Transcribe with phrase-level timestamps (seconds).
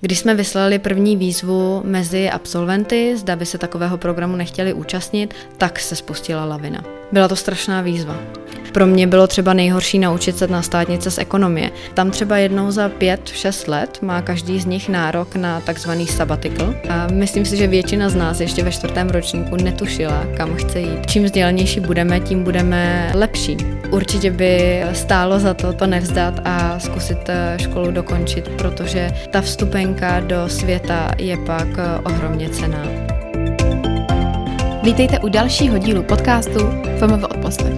[0.00, 5.80] Když jsme vyslali první výzvu mezi absolventy, zda by se takového programu nechtěli účastnit, tak
[5.80, 6.84] se spustila lavina.
[7.12, 8.16] Byla to strašná výzva.
[8.72, 11.70] Pro mě bylo třeba nejhorší naučit se na státnice z ekonomie.
[11.94, 16.74] Tam třeba jednou za pět, šest let má každý z nich nárok na takzvaný sabbatical.
[16.88, 21.06] A myslím si, že většina z nás ještě ve čtvrtém ročníku netušila, kam chce jít.
[21.06, 23.56] Čím vzdělanější budeme, tím budeme lepší.
[23.90, 29.42] Určitě by stálo za to to nevzdat a zkusit eh, školu dokončit, protože ta
[29.86, 32.82] vstupenka do světa je pak eh, ohromně cená.
[34.82, 36.58] Vítejte u dalšího dílu podcastu
[36.98, 37.74] FMV odposlech.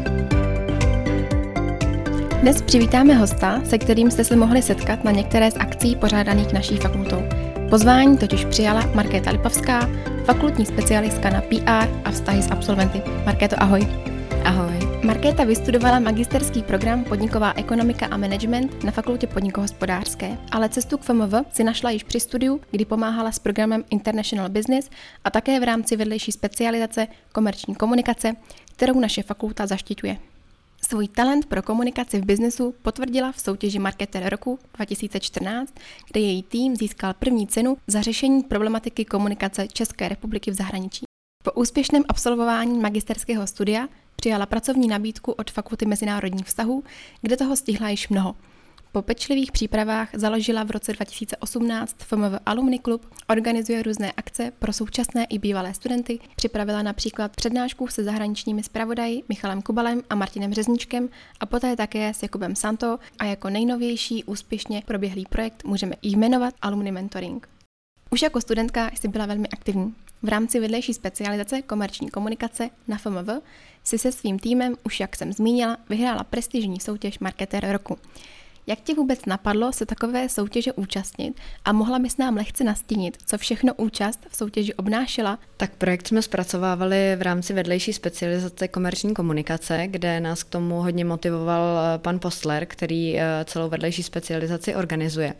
[2.40, 6.76] Dnes přivítáme hosta, se kterým jste se mohli setkat na některé z akcí pořádaných naší
[6.76, 7.22] fakultou.
[7.70, 9.88] Pozvání totiž přijala Markéta Lipovská,
[10.24, 13.02] fakultní specialistka na PR a vztahy s absolventy.
[13.26, 13.86] Markéto, ahoj.
[14.48, 15.04] Ahoj.
[15.04, 21.34] Markéta vystudovala magisterský program Podniková ekonomika a management na fakultě podnikohospodářské, ale cestu k FMV
[21.52, 24.90] si našla již při studiu, kdy pomáhala s programem International Business
[25.24, 28.32] a také v rámci vedlejší specializace komerční komunikace,
[28.76, 30.18] kterou naše fakulta zaštiťuje.
[30.88, 35.74] Svůj talent pro komunikaci v biznesu potvrdila v soutěži Marketer roku 2014,
[36.12, 41.02] kde její tým získal první cenu za řešení problematiky komunikace České republiky v zahraničí.
[41.44, 43.88] Po úspěšném absolvování magisterského studia
[44.20, 46.84] přijala pracovní nabídku od Fakulty mezinárodních vztahů,
[47.22, 48.34] kde toho stihla již mnoho–
[48.92, 55.24] po pečlivých přípravách založila v roce 2018 FMV Alumni Club, organizuje různé akce pro současné
[55.24, 61.08] i bývalé studenty, připravila například přednášku se zahraničními zpravodaji Michalem Kubalem a Martinem Řezničkem
[61.40, 66.92] a poté také s Jakubem Santo a jako nejnovější úspěšně proběhlý projekt můžeme jmenovat Alumni
[66.92, 67.48] Mentoring.
[68.10, 69.94] Už jako studentka jsi byla velmi aktivní.
[70.22, 73.28] V rámci vedlejší specializace komerční komunikace na FMV
[73.84, 77.98] si se svým týmem, už jak jsem zmínila, vyhrála prestižní soutěž Marketer roku.
[78.66, 83.38] Jak ti vůbec napadlo se takové soutěže účastnit a mohla bys nám lehce nastínit, co
[83.38, 85.38] všechno účast v soutěži obnášela?
[85.56, 91.04] Tak projekt jsme zpracovávali v rámci vedlejší specializace komerční komunikace, kde nás k tomu hodně
[91.04, 95.34] motivoval eh, pan Postler, který eh, celou vedlejší specializaci organizuje.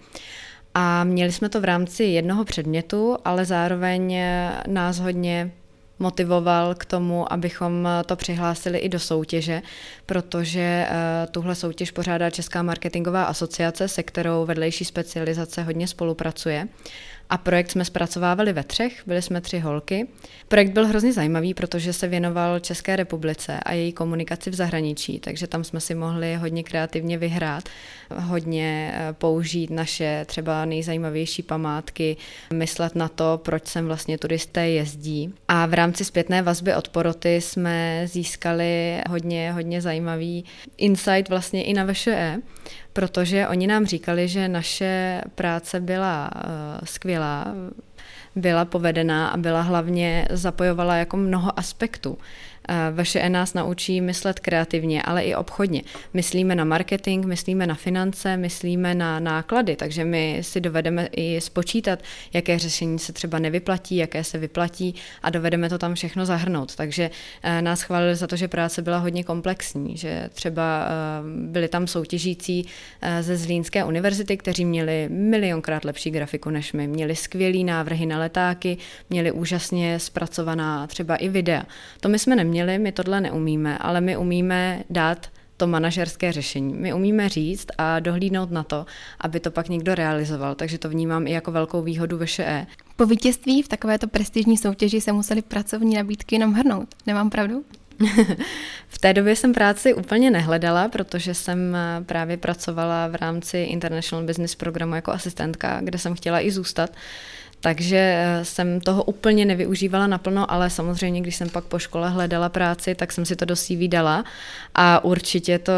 [0.81, 5.53] A měli jsme to v rámci jednoho předmětu, ale zároveň eh, nás hodně
[5.99, 9.63] motivoval k tomu, abychom to přihlásili i do soutěže,
[10.07, 16.69] protože eh, tuhle soutěž pořádá Česká marketingová asociace, se kterou vedlejší specializace hodně spolupracuje.
[17.31, 20.07] A projekt jsme zpracovávali ve třech, byli jsme tři holky.
[20.49, 25.47] Projekt byl hrozně zajímavý, protože se věnoval České republice a její komunikaci v zahraničí, takže
[25.47, 27.69] tam jsme si mohli hodně kreativně vyhrát,
[28.11, 32.17] hodně eh, použít naše třeba nejzajímavější památky,
[32.53, 35.35] myslet na to, proč sem vlastně turisté jezdí.
[35.49, 40.45] A v rámci zpětné vazby od poroty jsme získali hodně, hodně zajímavý
[40.77, 42.39] insight vlastně i na VŠE,
[42.99, 46.51] protože oni nám říkali, že naše práce byla uh,
[46.85, 47.55] skvělá,
[48.37, 52.19] byla povedená a byla hlavně zapojovala jako mnoho aspektů.
[53.03, 55.83] VŠE nás naučí myslet kreativně, ale i obchodně.
[56.15, 61.99] Myslíme na marketing, myslíme na finance, myslíme na náklady, takže my si dovedeme i spočítat,
[62.33, 66.77] jaké řešení se třeba nevyplatí, jaké se vyplatí a dovedeme to tam všechno zahrnout.
[66.77, 67.11] Takže
[67.43, 70.93] eh, nás chválili za to, že práce byla hodně komplexní, že třeba eh,
[71.51, 72.67] byli tam soutěžící
[73.21, 78.77] ze Zlínské univerzity, kteří měli milionkrát lepší grafiku než my, měli skvělý návrhy na letáky,
[79.11, 81.63] měli úžasně zpracovaná třeba i videa.
[82.01, 85.27] To my jsme neměli měli, my tohle neumíme, ale my umíme dát
[85.57, 86.75] to manažerské řešení.
[86.75, 88.87] My umíme říct a dohlídnout na to,
[89.21, 92.67] aby to pak někdo realizoval, takže to vnímám i jako velkou výhodu VŠE.
[92.97, 96.89] Po vítězství v takovéto prestižní soutěži se museli pracovní nabídky jenom hrnout.
[97.07, 97.65] Nemám pravdu?
[98.89, 101.77] v té době jsem práci úplně nehledala, protože jsem
[102.07, 106.91] právě pracovala v rámci International Business programu jako asistentka, kde jsem chtěla i zůstat.
[107.61, 112.49] Takže eh, jsem toho úplně nevyužívala naplno, ale samozřejmě, když jsem pak po škole hledala
[112.49, 114.25] práci, tak jsem si to do CV dala
[114.75, 115.73] a určitě to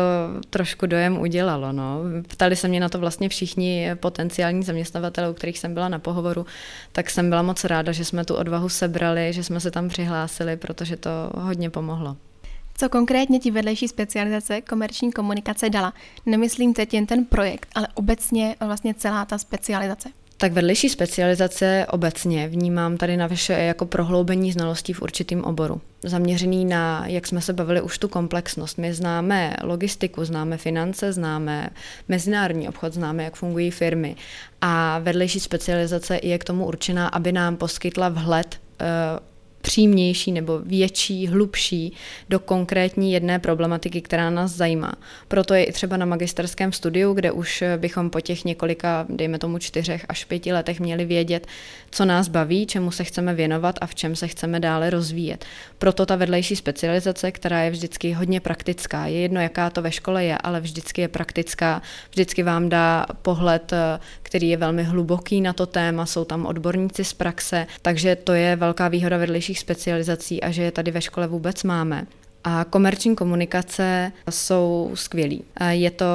[0.51, 1.73] trošku dojem udělalo.
[1.73, 2.01] No.
[2.29, 6.47] Ptali se mě na to vlastně všichni potenciální zaměstnavatelé, u kterých jsem byla na pohovoru,
[6.93, 10.57] tak jsem byla moc ráda, že jsme tu odvahu sebrali, že jsme se tam přihlásili,
[10.57, 12.17] protože to hodně pomohlo.
[12.77, 15.93] Co konkrétně ti vedlejší specializace komerční komunikace dala?
[16.27, 20.09] Nemyslím teď jen ten projekt, ale obecně vlastně celá ta specializace.
[20.41, 25.81] Tak vedlejší specializace obecně vnímám tady na vše jako prohloubení znalostí v určitém oboru.
[26.03, 28.79] Zaměřený na, jak jsme se bavili, už tu komplexnost.
[28.79, 31.71] My známe logistiku, známe finance, známe
[32.09, 34.17] mezinárodní obchod, známe, jak fungují firmy.
[34.61, 38.61] A vedlejší specializace je k tomu určená, aby nám poskytla vhled
[39.71, 41.93] přímější nebo větší, hlubší
[42.29, 44.93] do konkrétní jedné problematiky, která nás zajímá.
[45.29, 49.59] Proto je i třeba na magisterském studiu, kde už bychom po těch několika, dejme tomu
[49.59, 51.47] čtyřech až pěti letech měli vědět,
[51.91, 55.45] co nás baví, čemu se chceme věnovat a v čem se chceme dále rozvíjet.
[55.79, 59.07] Proto ta vedlejší specializace, která je vždycky hodně praktická.
[59.07, 63.73] Je jedno, jaká to ve škole je, ale vždycky je praktická, vždycky vám dá pohled,
[64.23, 68.57] který je velmi hluboký na to téma, jsou tam odborníci z praxe, takže to je
[68.57, 72.07] velká výhoda vedlejších specializací a že je tady ve škole vůbec máme.
[72.45, 75.45] A komerční komunikace jsou skvělí.
[75.71, 76.07] Je to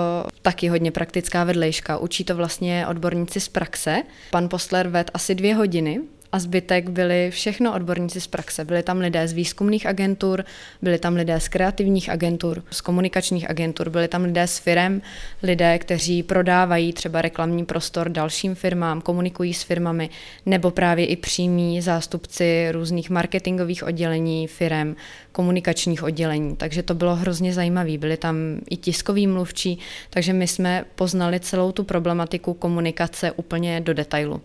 [0.42, 1.98] taky hodně praktická vedlejška.
[1.98, 4.04] Učí to vlastně odborníci z praxe.
[4.32, 6.00] Pan Postler ved asi dvě hodiny
[6.36, 8.66] a zbytek byli všechno odborníci z praxe.
[8.66, 10.46] Byli tam lidé z výzkumných agentur,
[10.82, 15.02] byli tam lidé z kreativních agentur, z komunikačních agentur, byli tam lidé z firem,
[15.44, 20.10] lidé, kteří prodávají třeba reklamní prostor dalším firmám, komunikují s firmami,
[20.46, 24.96] nebo právě i přímí zástupci různých marketingových oddělení firem,
[25.32, 26.56] komunikačních oddělení.
[26.56, 27.98] Takže to bylo hrozně zajímavé.
[27.98, 28.36] Byli tam
[28.70, 29.80] i tiskoví mluvčí,
[30.10, 34.42] takže my jsme poznali celou tu problematiku komunikace úplně do detailu.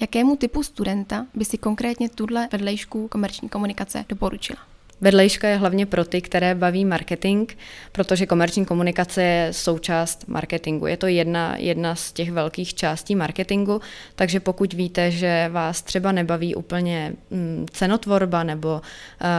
[0.00, 4.58] Jakému typu studenta by si konkrétně tuhle vedlejšku komerční komunikace doporučila?
[5.00, 7.50] Vedlejška je hlavně pro ty, které baví marketing,
[7.92, 10.86] protože komerční komunikace je součást marketingu.
[10.86, 13.80] Je to jedna, jedna z těch velkých částí marketingu,
[14.14, 18.80] takže pokud víte, že vás třeba nebaví úplně mm, cenotvorba nebo uh,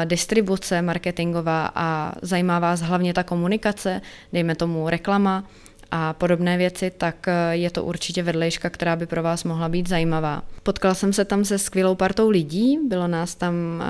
[0.05, 4.01] distribuce marketingová a zajímá vás hlavně ta komunikace,
[4.33, 5.43] dejme tomu reklama,
[5.91, 9.89] a podobné věci, tak eh, je to určitě vedlejška, která by pro vás mohla být
[9.89, 10.43] zajímavá.
[10.63, 13.85] Potkala jsem se tam se skvělou partou lidí, bylo nás tam eh,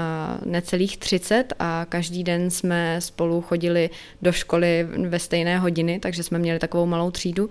[0.46, 3.90] necelých 30 a každý den jsme spolu chodili
[4.22, 7.50] do školy ve stejné hodiny, takže jsme měli takovou malou třídu.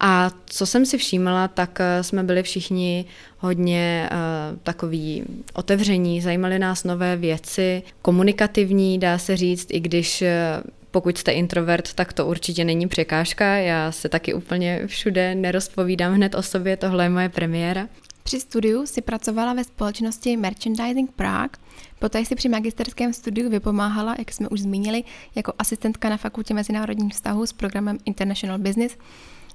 [0.00, 3.04] A co jsem si všímala, tak eh, jsme byli všichni
[3.40, 5.24] hodně uh, takový
[5.54, 10.24] otevření, zajímaly nás nové věci, komunikativní, dá se říct, i když
[10.98, 13.44] pokud jste introvert, tak to určitě není překážka.
[13.44, 17.88] Já se taky úplně všude nerozpovídám hned o sobě, tohle je moje premiéra.
[18.22, 21.58] Při studiu si pracovala ve společnosti Merchandising Prague,
[21.98, 25.04] poté si při magisterském studiu vypomáhala, jak jsme už zmínili,
[25.34, 28.96] jako asistentka na fakultě mezinárodních vztahů s programem International Business.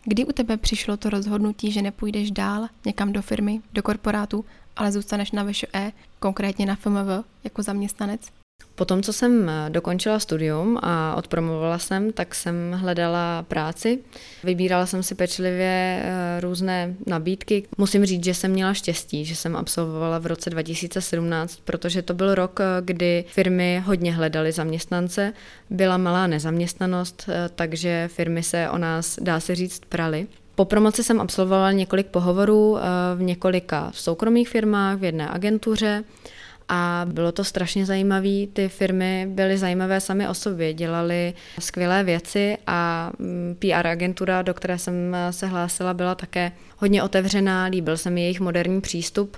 [0.06, 4.46] Kdy u tebe přišlo to rozhodnutí, že nepůjdeš dál někam do firmy, do korporátu,
[4.76, 8.43] ale zůstaneš na VŠE, konkrétně na FMV, jako zaměstnanec?
[8.76, 14.00] Po tom, co jsem eh, dokončila studium a odpromovala jsem, tak jsem hledala práci.
[14.44, 17.64] Vybírala jsem si pečlivě eh, různé nabídky.
[17.78, 22.36] Musím říct, že jsem měla štěstí, že jsem absolvovala v roce 2017, protože to byl
[22.36, 25.34] rok, eh, kdy firmy hodně hledaly zaměstnance.
[25.70, 30.28] Byla malá nezaměstnanost, takže firmy se o nás, dá se říct, praly.
[30.56, 32.78] Po promoci jsem absolvovala několik pohovorů
[33.16, 36.04] v několika soukromých firmách, v jedné agentuře
[36.70, 38.48] a bylo to strašně zajímavé.
[38.54, 44.54] Ty firmy byly zajímavé sami o sobě, dělali skvělé věci a mm, PR agentura, do
[44.54, 49.38] které jsem se hlásila, byla také hodně otevřená, líbil se mi jejich moderní přístup.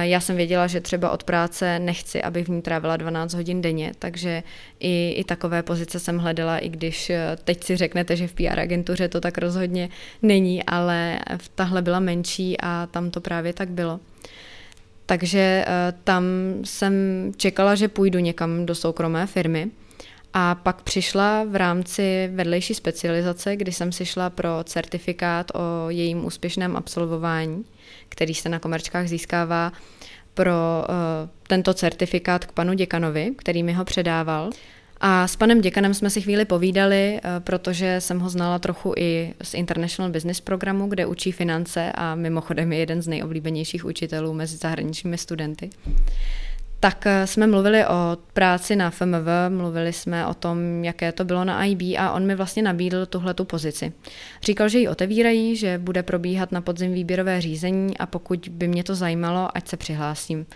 [0.00, 3.92] Já jsem věděla, že třeba od práce nechci, abych v ní trávila 12 hodin denně,
[3.98, 4.42] takže
[4.80, 8.60] i, i takové pozice jsem hledala, i když eh, teď si řeknete, že v PR
[8.60, 9.88] agentuře to tak rozhodně
[10.22, 11.18] není, ale
[11.54, 14.00] tahle byla menší a tam to právě tak bylo.
[15.06, 16.24] Takže eh, tam
[16.64, 16.94] jsem
[17.36, 19.70] čekala, že půjdu někam do soukromé firmy.
[20.38, 26.24] A pak přišla v rámci vedlejší specializace, kdy jsem si šla pro certifikát o jejím
[26.24, 27.64] úspěšném absolvování,
[28.08, 29.72] který se na komerčkách získává
[30.34, 30.52] pro
[30.88, 30.94] uh,
[31.46, 34.50] tento certifikát k panu děkanovi, který mi ho předával.
[35.00, 39.34] A s panem děkanem jsme si chvíli povídali, eh, protože jsem ho znala trochu i
[39.42, 44.56] z International Business programu, kde učí finance a mimochodem je jeden z nejoblíbenějších učitelů mezi
[44.56, 45.70] zahraničními studenty
[46.80, 51.44] tak eh, jsme mluvili o práci na FMV, mluvili jsme o tom, jaké to bylo
[51.44, 53.92] na IB a on mi vlastně nabídl tuhle tu pozici.
[54.42, 58.84] Říkal, že ji otevírají, že bude probíhat na podzim výběrové řízení a pokud by mě
[58.84, 60.46] to zajímalo, ať se přihlásím.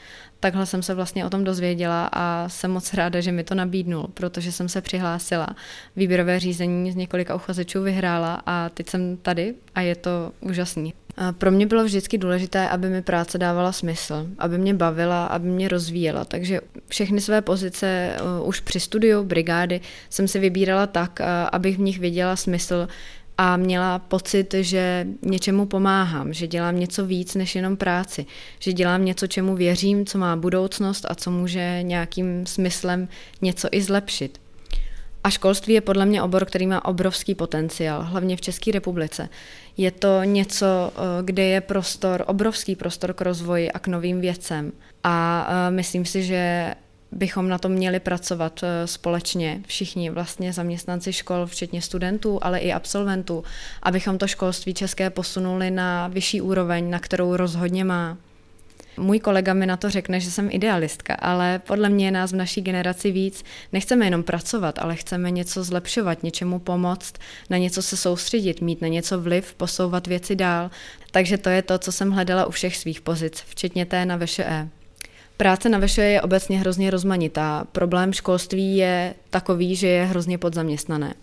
[0.41, 4.11] Takhle jsem se vlastně o tom dozvěděla a jsem moc ráda, že mi to nabídnul,
[4.15, 5.49] protože jsem se přihlásila.
[5.97, 10.95] Výběrové řízení z několika uchazečů vyhrála a teď jsem tady a je to úžasný.
[11.39, 15.69] Pro mě bylo vždycky důležité, aby mi práce dávala smysl, aby mě bavila, aby mě
[15.69, 16.25] rozvíjela.
[16.25, 21.77] Takže všechny své pozice uh, už při studiu brigády jsem si vybírala tak, uh, abych
[21.77, 22.89] v nich viděla smysl
[23.39, 28.27] a měla pocit, že něčemu pomáhám, že dělám něco víc než jenom práci,
[28.59, 33.09] že dělám něco, čemu věřím, co má budoucnost a co může nějakým smyslem
[33.43, 34.41] něco i zlepšit.
[35.25, 39.29] A školství je podle mě obor, který má obrovský potenciál, hlavně v České republice.
[39.77, 44.73] Je to něco, eh, kde je prostor, obrovský prostor k rozvoji a k novým věcem.
[45.05, 46.75] A eh, myslím si, že
[47.13, 52.73] bychom na tom měli pracovat eh, společně, všichni vlastně zaměstnanci škol, včetně studentů, ale i
[52.73, 53.45] absolventů,
[53.83, 58.17] abychom to školství české posunuli na vyšší úroveň, na kterou rozhodně má.
[59.01, 62.61] Můj kolega mi na to řekne, že jsem idealistka, ale podle mě nás v naší
[62.61, 63.45] generaci víc.
[63.73, 67.15] Nechceme jenom pracovat, ale chceme něco zlepšovat, něčemu pomoct,
[67.51, 70.71] na něco se soustředit, mít na něco vliv, posouvat věci dál.
[71.11, 74.69] Takže to je to, co jsem hledala u všech svých pozic, včetně té na VŠE.
[75.41, 77.67] Práce na VŠE je obecně hrozně rozmanitá.
[77.73, 81.15] Problém školství je takový, že je hrozně podzaměstnané.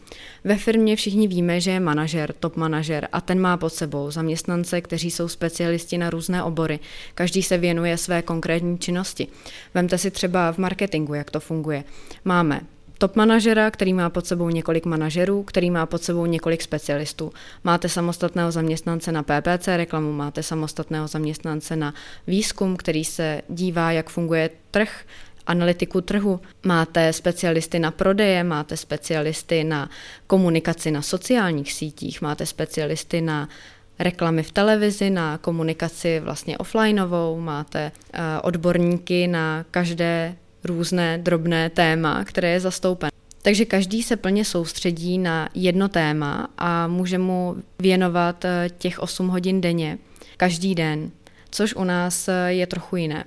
[0.44, 4.82] Ve firmě všichni víme, že je manažer, top manažer a ten má pod sebou zaměstnance,
[4.82, 6.80] kteří jsou specialisti na různé obory.
[7.16, 9.28] Každý se věnuje své konkrétní činnosti.
[9.74, 11.84] Vemte si třeba v marketingu, jak to funguje.
[12.26, 12.62] Máme
[12.98, 17.34] top manažera, který má pod sebou několik manažerů, který má pod sebou několik specialistů.
[17.64, 21.94] Máte samostatného zaměstnance na PPC reklamu, máte samostatného zaměstnance na
[22.28, 25.06] výzkum, který se dívá, jak funguje trh,
[25.48, 29.90] analytiku trhu, máte specialisty na prodeje, máte specialisty na
[30.28, 33.50] komunikaci na sociálních sítích, máte specialisty na
[34.00, 40.36] reklamy v televizi, na komunikaci vlastně offlineovou, máte uh, odborníky na každé
[40.68, 43.10] různé drobné téma, které je zastoupen.
[43.42, 49.28] Takže každý se plně soustředí na jedno téma a může mu věnovat eh, těch 8
[49.28, 49.98] hodin denně,
[50.38, 51.12] každý den,
[51.50, 53.24] což u nás eh, je trochu jiné.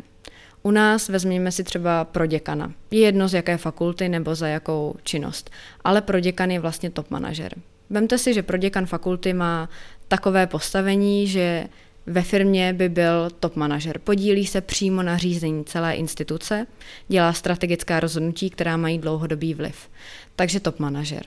[0.62, 2.72] U nás vezměme si třeba pro děkana.
[2.90, 5.50] Je jedno z jaké fakulty nebo za jakou činnost,
[5.84, 7.54] ale pro děkan je vlastně top manažer.
[7.90, 9.68] Vemte si, že pro děkan fakulty má
[10.08, 11.66] takové postavení, že
[12.06, 13.98] ve firmě by byl top manažer.
[13.98, 16.66] Podílí se přímo na řízení celé instituce,
[17.08, 19.88] dělá strategická rozhodnutí, která mají dlouhodobý vliv.
[20.36, 21.22] Takže top manažer.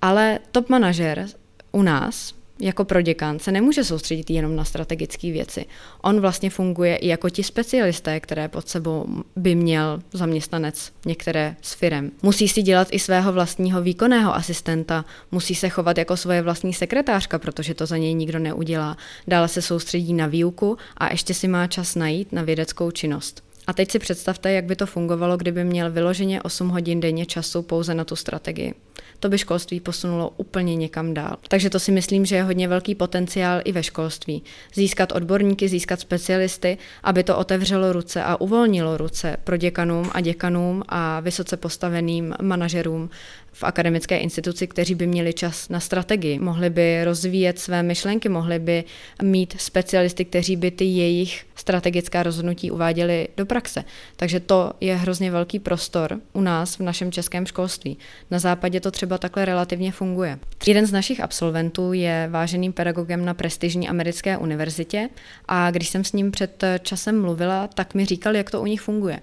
[0.00, 1.26] Ale top manažer
[1.72, 5.66] u nás jako proděkan se nemůže soustředit jenom na strategické věci.
[6.02, 9.06] On vlastně funguje i jako ti specialisté, které pod sebou
[9.36, 12.10] by měl zaměstnanec některé s firem.
[12.22, 17.38] Musí si dělat i svého vlastního výkonného asistenta, musí se chovat jako svoje vlastní sekretářka,
[17.38, 18.96] protože to za něj nikdo neudělá.
[19.28, 23.44] Dále se soustředí na výuku a ještě si má čas najít na vědeckou činnost.
[23.66, 27.62] A teď si představte, jak by to fungovalo, kdyby měl vyloženě 8 hodin denně času
[27.62, 28.74] pouze na tu strategii
[29.22, 31.36] to by školství posunulo úplně někam dál.
[31.48, 34.42] Takže to si myslím, že je hodně velký potenciál i ve školství.
[34.74, 40.82] Získat odborníky, získat specialisty, aby to otevřelo ruce a uvolnilo ruce pro děkanům a děkanům
[40.88, 43.10] a vysoce postaveným manažerům
[43.52, 46.38] v akademické instituci, kteří by měli čas na strategii.
[46.38, 48.84] Mohli by rozvíjet své myšlenky, mohli by
[49.22, 53.84] mít specialisty, kteří by ty jejich strategická rozhodnutí uváděli do praxe.
[54.16, 57.98] Takže to je hrozně velký prostor u nás v našem českém školství.
[58.30, 60.38] Na západě to třeba takhle relativně funguje.
[60.66, 65.08] Jeden z našich absolventů je váženým pedagogem na prestižní americké univerzitě
[65.48, 68.80] a když jsem s ním před časem mluvila, tak mi říkal, jak to u nich
[68.80, 69.20] funguje.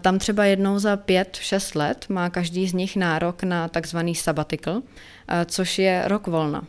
[0.00, 4.82] Tam třeba jednou za pět, šest let má každý z nich nárok na takzvaný sabbatical,
[5.46, 6.64] což je rok volna.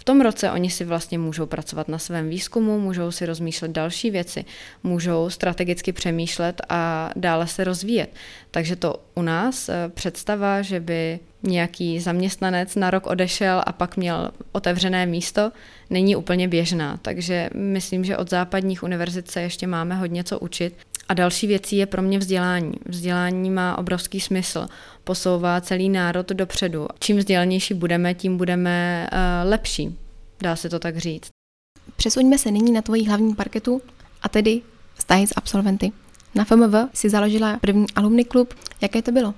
[0.00, 4.10] V tom roce oni si vlastně můžou pracovat na svém výzkumu, můžou si rozmýšlet další
[4.10, 4.44] věci,
[4.82, 8.10] můžou strategicky přemýšlet a dále se rozvíjet.
[8.50, 13.96] Takže to u nás e, představa, že by nějaký zaměstnanec na rok odešel a pak
[13.96, 15.52] měl otevřené místo,
[15.90, 16.98] není úplně běžná.
[17.02, 20.76] Takže myslím, že od západních univerzit se ještě máme hodně co učit.
[21.08, 22.72] A další věcí je pro mě vzdělání.
[22.86, 24.68] Vzdělání má obrovský smysl,
[25.04, 26.88] posouvá celý národ dopředu.
[26.98, 29.98] Čím vzdělanější budeme, tím budeme uh, lepší,
[30.42, 31.28] dá se to tak říct.
[31.96, 33.82] Přesuňme se nyní na tvoji hlavní parketu,
[34.22, 34.62] a tedy
[34.94, 35.92] vztahy s absolventy.
[36.34, 38.54] Na FMV si založila první alumni klub.
[38.80, 39.34] Jaké to bylo?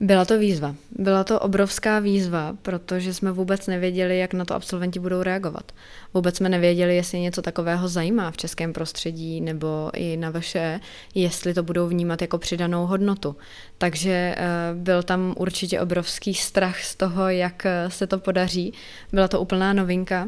[0.00, 0.74] Byla to výzva.
[0.90, 5.72] Byla to obrovská výzva, protože jsme vůbec nevěděli, jak na to absolventi budou reagovat.
[6.14, 10.80] Vůbec jsme nevěděli, jestli něco takového zajímá v českém prostředí nebo i na vaše,
[11.14, 13.36] jestli to budou vnímat jako přidanou hodnotu.
[13.78, 18.72] Takže eh, byl tam určitě obrovský strach z toho, jak eh, se to podaří.
[19.12, 20.26] Byla to úplná novinka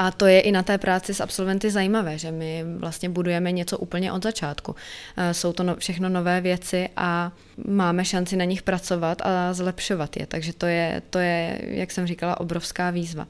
[0.00, 3.78] a to je i na té práci s absolventy zajímavé, že my vlastně budujeme něco
[3.78, 4.76] úplně od začátku.
[5.16, 7.32] Eh, jsou to no, všechno nové věci a
[7.68, 10.26] máme šanci na nich pracovat a zlepšovat je.
[10.26, 13.26] Takže to je, to je jak jsem říkala, obrovská výzva.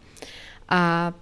[0.68, 1.12] A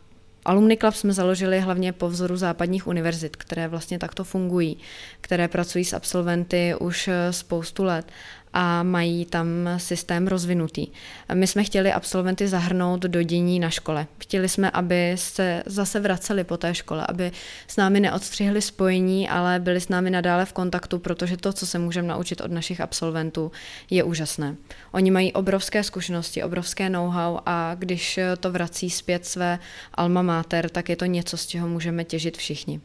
[0.45, 4.79] Alumni Club jsme založili hlavně po vzoru západních univerzit, které vlastně takto fungují,
[5.21, 8.07] které pracují s absolventy už eh, spoustu let
[8.53, 10.87] a mají tam systém rozvinutý.
[11.35, 14.07] My jsme chtěli absolventy zahrnout do dění na škole.
[14.19, 17.33] Chtěli jsme, aby se zase vraceli po té škole, aby
[17.69, 21.79] s námi neodstřihli spojení, ale byli s námi nadále v kontaktu, protože to, co se
[21.79, 23.53] můžeme naučit od našich absolventů,
[23.91, 24.57] je úžasné.
[24.93, 29.59] Oni mají obrovské zkušenosti, obrovské know-how a když to vrací zpět své
[29.95, 32.81] alma mater, tak je to něco, z čeho můžeme těžit všichni.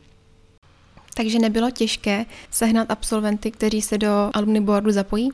[1.15, 5.31] Takže nebylo těžké sehnat absolventy, kteří se do alumni boardu zapojí?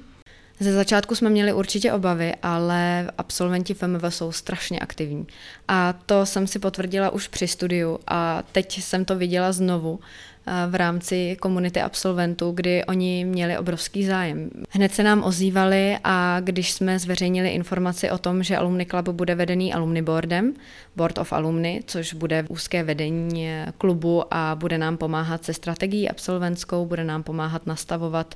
[0.62, 5.28] Ze začátku jsme měli určitě obavy, ale absolventi FMV jsou strašně aktivní.
[5.68, 10.00] A to jsem si potvrdila už při studiu a teď jsem to viděla znovu
[10.48, 14.50] eh, v rámci komunity absolventů, kdy oni měli obrovský zájem.
[14.70, 19.36] Hned se nám ozývali a když jsme zveřejnili informaci o tom, že Alumni Club bude
[19.36, 20.54] vedený Alumni Boardem,
[20.96, 23.48] Board of Alumni, což bude úzké vedení
[23.78, 28.36] klubu a bude nám pomáhat se strategií absolventskou, bude nám pomáhat nastavovat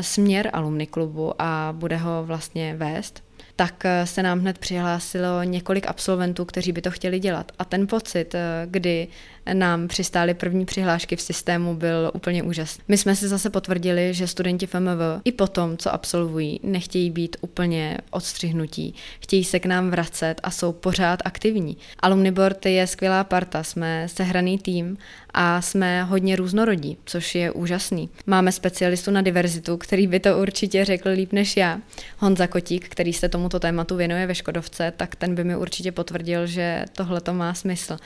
[0.00, 3.22] směr alumni klubu a bude ho vlastně vést,
[3.56, 7.52] tak eh, se nám hned přihlásilo několik absolventů, kteří by to chtěli dělat.
[7.58, 9.08] A ten pocit, eh, kdy
[9.52, 12.84] nám přistály první přihlášky v systému, byl úplně úžasný.
[12.88, 17.36] My jsme si zase potvrdili, že studenti FMV i po tom, co absolvují, nechtějí být
[17.40, 18.94] úplně odstřihnutí.
[19.20, 21.76] Chtějí se k nám vracet a jsou pořád aktivní.
[22.00, 24.98] Alumni Board je skvělá parta, jsme sehraný tým
[25.34, 28.08] a jsme hodně různorodí, což je úžasný.
[28.26, 31.80] Máme specialistu na diverzitu, který by to určitě řekl líp než já.
[32.18, 36.46] Honza Kotík, který se tomuto tématu věnuje ve Škodovce, tak ten by mi určitě potvrdil,
[36.46, 37.96] že tohle to má smysl.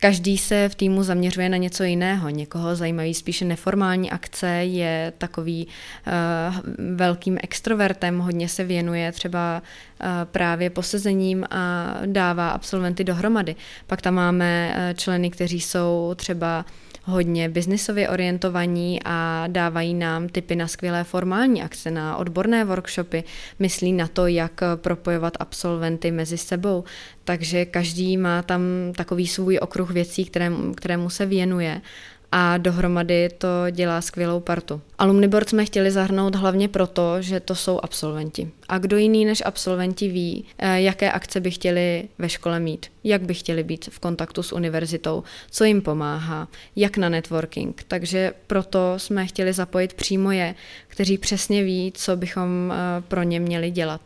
[0.00, 2.28] Každý se v týmu zaměřuje na něco jiného.
[2.28, 6.56] Někoho zajímají spíše neformální akce, je takový uh,
[6.96, 13.56] velkým extrovertem, hodně se věnuje třeba uh, právě posezením a dává absolventy dohromady.
[13.86, 16.64] Pak tam máme uh, členy, kteří jsou třeba
[17.04, 23.24] hodně biznisově orientovaní a dávají nám typy na skvělé formální akce, na odborné workshopy,
[23.58, 26.84] myslí na to, jak propojovat absolventy mezi sebou.
[27.24, 28.62] Takže každý má tam
[28.96, 31.80] takový svůj okruh věcí, kterému, kterému se věnuje
[32.32, 34.80] a dohromady to dělá skvělou partu.
[34.98, 38.50] Alumni board jsme chtěli zahrnout hlavně proto, že to jsou absolventi.
[38.68, 43.22] A kdo jiný než absolventi ví, eh, jaké akce by chtěli ve škole mít, jak
[43.22, 47.84] by chtěli být v kontaktu s univerzitou, co jim pomáhá, jak na networking.
[47.88, 50.54] Takže proto jsme chtěli zapojit přímo je,
[50.88, 54.00] kteří přesně ví, co bychom eh, pro ně měli dělat.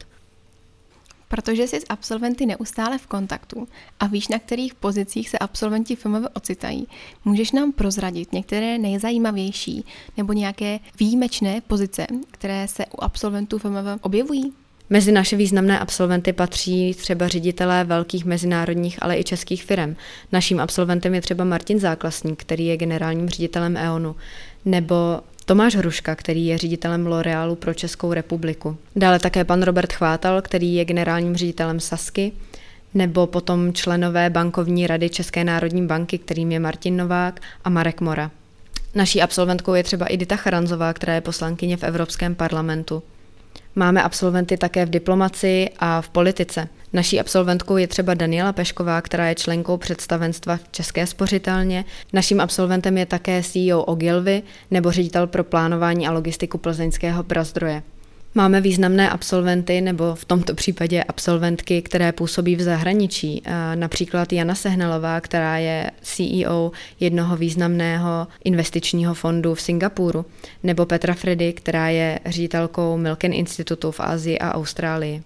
[1.32, 3.68] Protože jsi s absolventy neustále v kontaktu
[4.00, 6.86] a víš, na kterých pozicích se absolventi FMV ocitají,
[7.24, 9.84] můžeš nám prozradit některé nejzajímavější
[10.16, 14.52] nebo nějaké výjimečné pozice, které se u absolventů FMV objevují?
[14.90, 19.96] Mezi naše významné absolventy patří třeba ředitelé velkých mezinárodních, ale i českých firm.
[20.32, 24.16] Naším absolventem je třeba Martin Záklasník, který je generálním ředitelem EONu,
[24.64, 24.94] nebo
[25.44, 28.76] Tomáš Hruška, který je ředitelem L'Orealu pro Českou republiku.
[28.96, 32.32] Dále také pan Robert Chvátal, který je generálním ředitelem Sasky,
[32.94, 38.30] nebo potom členové bankovní rady České národní banky, kterým je Martin Novák a Marek Mora.
[38.94, 43.02] Naší absolventkou je třeba i Dita Charanzová, která je poslankyně v Evropském parlamentu.
[43.74, 46.68] Máme absolventy také v diplomaci a v politice.
[46.92, 51.84] Naší absolventkou je třeba Daniela Pešková, která je členkou představenstva České spořitelně.
[52.12, 57.82] Naším absolventem je také CEO Ogilvy nebo ředitel pro plánování a logistiku plzeňského prazdroje.
[58.34, 63.42] Máme významné absolventy, nebo v tomto případě absolventky, které působí v zahraničí.
[63.74, 70.24] Například Jana Sehnalová, která je CEO jednoho významného investičního fondu v Singapuru,
[70.62, 75.22] nebo Petra Freddy, která je ředitelkou Milken Institutu v Asii a Austrálii.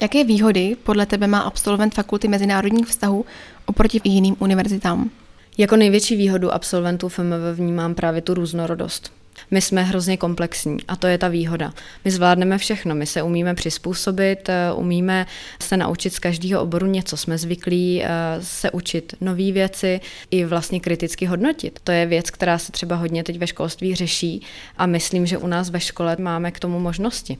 [0.00, 3.24] Jaké výhody podle tebe má absolvent Fakulty mezinárodních vztahů
[3.66, 5.10] oproti jiným univerzitám?
[5.58, 9.12] Jako největší výhodu absolventů FMV vnímám právě tu různorodost.
[9.50, 11.72] My jsme hrozně komplexní a to je ta výhoda.
[12.04, 15.26] My zvládneme všechno, my se umíme přizpůsobit, eh, umíme
[15.62, 18.08] se naučit z každého oboru něco, jsme zvyklí eh,
[18.40, 20.00] se učit nové věci
[20.30, 21.80] i vlastně kriticky hodnotit.
[21.84, 24.42] To je věc, která se třeba hodně teď ve školství řeší
[24.78, 27.38] a myslím, že u nás ve škole máme k tomu možnosti.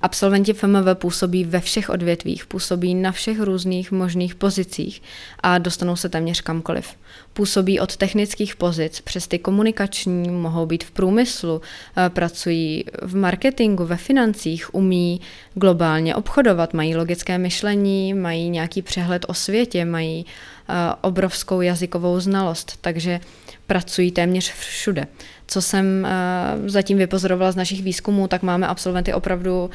[0.00, 5.02] Absolventi FMV působí ve všech odvětvích, působí na všech různých možných pozicích
[5.40, 6.88] a dostanou se téměř kamkoliv.
[7.36, 11.60] Působí od technických pozic přes ty komunikační, mohou být v průmyslu,
[11.96, 15.20] eh, pracují v marketingu, ve financích, umí
[15.54, 20.26] globálně obchodovat, mají logické myšlení, mají nějaký přehled o světě, mají
[20.68, 23.20] eh, obrovskou jazykovou znalost, takže
[23.66, 25.06] pracují téměř všude.
[25.48, 29.70] Co jsem uh, zatím vypozorovala z našich výzkumů, tak máme absolventy opravdu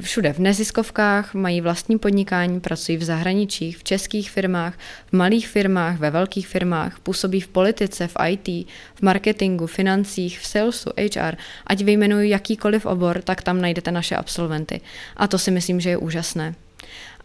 [0.00, 4.74] všude v neziskovkách, mají vlastní podnikání, pracují v zahraničích, v českých firmách,
[5.06, 8.48] v malých firmách, ve velkých firmách, působí v politice, v IT,
[8.94, 11.36] v marketingu, financích, v salesu, HR.
[11.66, 14.80] Ať vyjmenuji jakýkoliv obor, tak tam najdete naše absolventy.
[15.16, 16.54] A to si myslím, že je úžasné.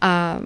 [0.00, 0.40] A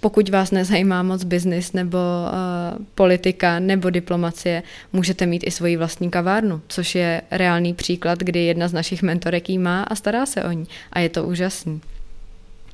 [0.00, 4.62] pokud vás nezajímá moc biznis nebo uh, politika nebo diplomacie,
[4.92, 9.48] můžete mít i svoji vlastní kavárnu, což je reálný příklad, kdy jedna z našich mentorek
[9.48, 10.66] jí má a stará se o ní.
[10.92, 11.80] A je to úžasný.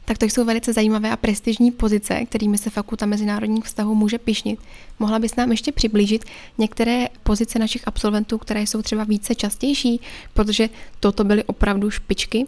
[0.09, 4.61] Tak to jsou velice zajímavé a prestižní pozice, kterými se Fakulta mezinárodních vztahů může pišnit.
[4.99, 6.25] Mohla bys nám ještě přiblížit
[6.59, 10.01] některé pozice našich absolventů, které jsou třeba více častější,
[10.35, 10.69] protože
[11.01, 12.47] toto byly opravdu špičky?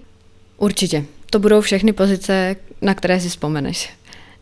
[0.57, 1.05] Určitě.
[1.31, 3.90] To budou všechny pozice, na které si vzpomeneš.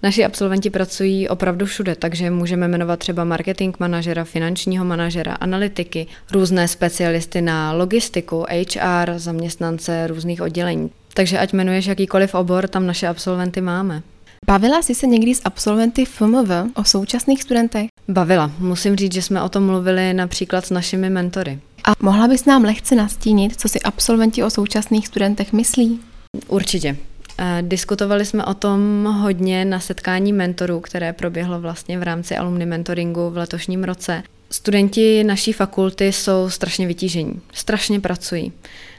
[0.06, 6.68] Naši absolventi pracují opravdu všude, takže můžeme jmenovat třeba marketing manažera, finančního manažera, analytiky, různé
[6.68, 10.90] specialisty na logistiku, HR, zaměstnance různých oddělení.
[11.14, 14.02] Takže ať jmenuješ jakýkoliv obor, tam naše absolventy máme.
[14.46, 17.86] Bavila jsi se někdy s absolventy FMV o současných studentech?
[18.08, 18.50] Bavila.
[18.58, 21.58] Musím říct, že jsme o tom mluvili například s našimi mentory.
[21.84, 26.00] A mohla bys nám lehce nastínit, co si absolventi o současných studentech myslí?
[26.48, 26.96] Určitě.
[27.38, 32.66] Eh, diskutovali jsme o tom hodně na setkání mentorů, které proběhlo vlastně v rámci alumni
[32.66, 34.22] mentoringu v letošním roce.
[34.50, 38.52] Studenti naší fakulty jsou strašně vytížení, strašně pracují.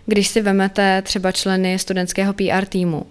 [0.06, 3.06] Když si vemete třeba členy studentského PR týmu,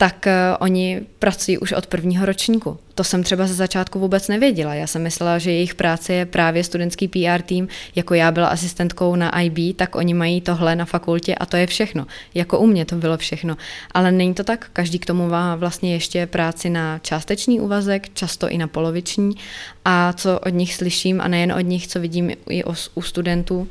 [0.00, 2.78] tak eh, oni pracují už od prvního ročníku.
[2.94, 4.74] To jsem třeba ze začátku vůbec nevěděla.
[4.74, 7.68] Já jsem myslela, že jejich práce je právě studentský PR tým.
[7.94, 11.66] Jako já byla asistentkou na IB, tak oni mají tohle na fakultě a to je
[11.66, 12.06] všechno.
[12.34, 13.56] Jako u mě to bylo všechno.
[13.94, 14.70] Ale není to tak.
[14.72, 19.34] Každý k tomu má vlastně ještě práci na částečný úvazek, často i na poloviční.
[19.84, 23.68] A co od nich slyším, a nejen od nich, co vidím i u studentů,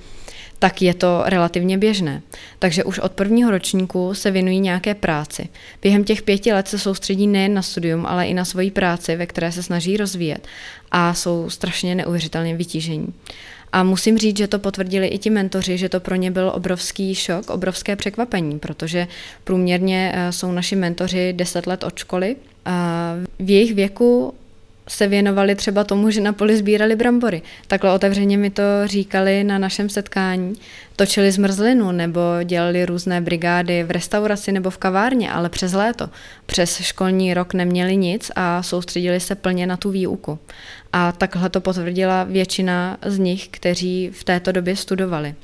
[0.59, 2.21] tak je to relativně běžné.
[2.59, 5.49] Takže už od prvního ročníku se věnují nějaké práci.
[5.81, 9.25] Během těch pěti let se soustředí nejen na studium, ale i na svoji práci, ve
[9.25, 10.47] které se snaží rozvíjet
[10.91, 13.13] a jsou strašně neuvěřitelně vytížení.
[13.71, 17.15] A musím říct, že to potvrdili i ti mentoři, že to pro ně byl obrovský
[17.15, 19.07] šok, obrovské překvapení, protože
[19.43, 22.35] průměrně eh, jsou naši mentoři 10 let od školy.
[23.39, 24.33] V jejich věku
[24.89, 27.41] se věnovali třeba tomu, že na poli sbírali brambory.
[27.67, 30.53] Takhle otevřeně mi to říkali na našem setkání.
[30.95, 36.09] Točili zmrzlinu nebo dělali různé brigády v restauraci nebo v kavárně, ale přes léto.
[36.45, 40.39] Přes školní rok neměli nic a soustředili se plně na tu výuku.
[40.93, 45.35] A takhle to potvrdila většina z nich, kteří v této době studovali.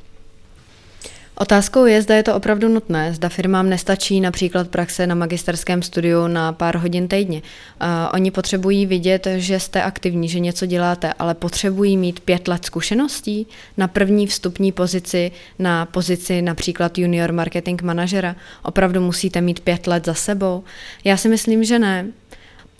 [1.38, 6.28] Otázkou je, zda je to opravdu nutné, zda firmám nestačí například praxe na magisterském studiu
[6.28, 7.42] na pár hodin týdně.
[7.82, 12.66] Uh, oni potřebují vidět, že jste aktivní, že něco děláte, ale potřebují mít pět let
[12.66, 18.36] zkušeností na první vstupní pozici, na pozici například junior marketing manažera.
[18.64, 20.64] Opravdu musíte mít pět let za sebou.
[21.04, 22.06] Já si myslím, že ne.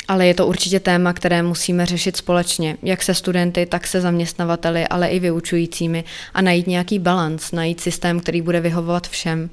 [0.08, 4.88] Ale je to určitě téma, které musíme řešit společně, jak se studenty, tak se zaměstnavateli,
[4.88, 9.50] ale i vyučujícími a najít nějaký balans, najít systém, který bude vyhovovat všem,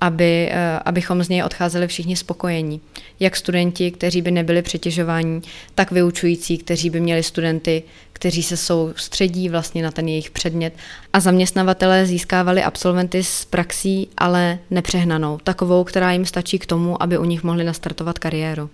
[0.00, 2.80] aby, eh, abychom z něj odcházeli všichni spokojení.
[3.20, 5.40] Jak studenti, kteří by nebyli přetěžováni,
[5.74, 10.74] tak vyučující, kteří by měli studenty, kteří se soustředí vlastně na ten jejich předmět.
[11.12, 17.18] A zaměstnavatelé získávali absolventy s praxí, ale nepřehnanou, takovou, která jim stačí k tomu, aby
[17.18, 18.70] u nich mohli nastartovat kariéru.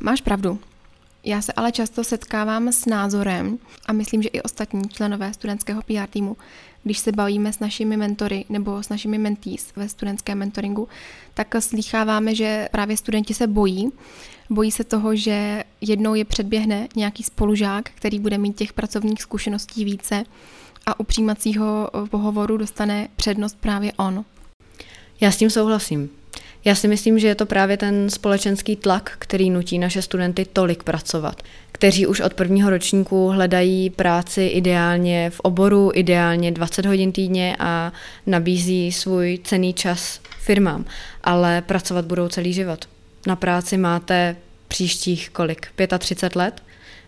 [0.00, 0.58] Máš pravdu.
[1.24, 6.06] Já se ale často setkávám s názorem, a myslím, že i ostatní členové studentského PR
[6.10, 6.36] týmu,
[6.82, 10.88] když se bavíme s našimi mentory nebo s našimi mentees ve studentském mentoringu,
[11.34, 13.92] tak slýcháváme, že právě studenti se bojí.
[14.50, 19.84] Bojí se toho, že jednou je předběhne nějaký spolužák, který bude mít těch pracovních zkušeností
[19.84, 20.24] více
[20.86, 24.24] a u přijímacího pohovoru dostane přednost právě on.
[25.20, 26.10] Já s tím souhlasím.
[26.64, 30.82] Já si myslím, že je to právě ten společenský tlak, který nutí naše studenty tolik
[30.82, 31.42] pracovat,
[31.72, 37.92] kteří už od prvního ročníku hledají práci ideálně v oboru, ideálně 20 hodin týdně a
[38.26, 40.84] nabízí svůj cený čas firmám,
[41.24, 42.88] ale pracovat budou celý život.
[43.26, 44.36] Na práci máte
[44.68, 45.68] příštích kolik?
[45.98, 46.62] 35 let?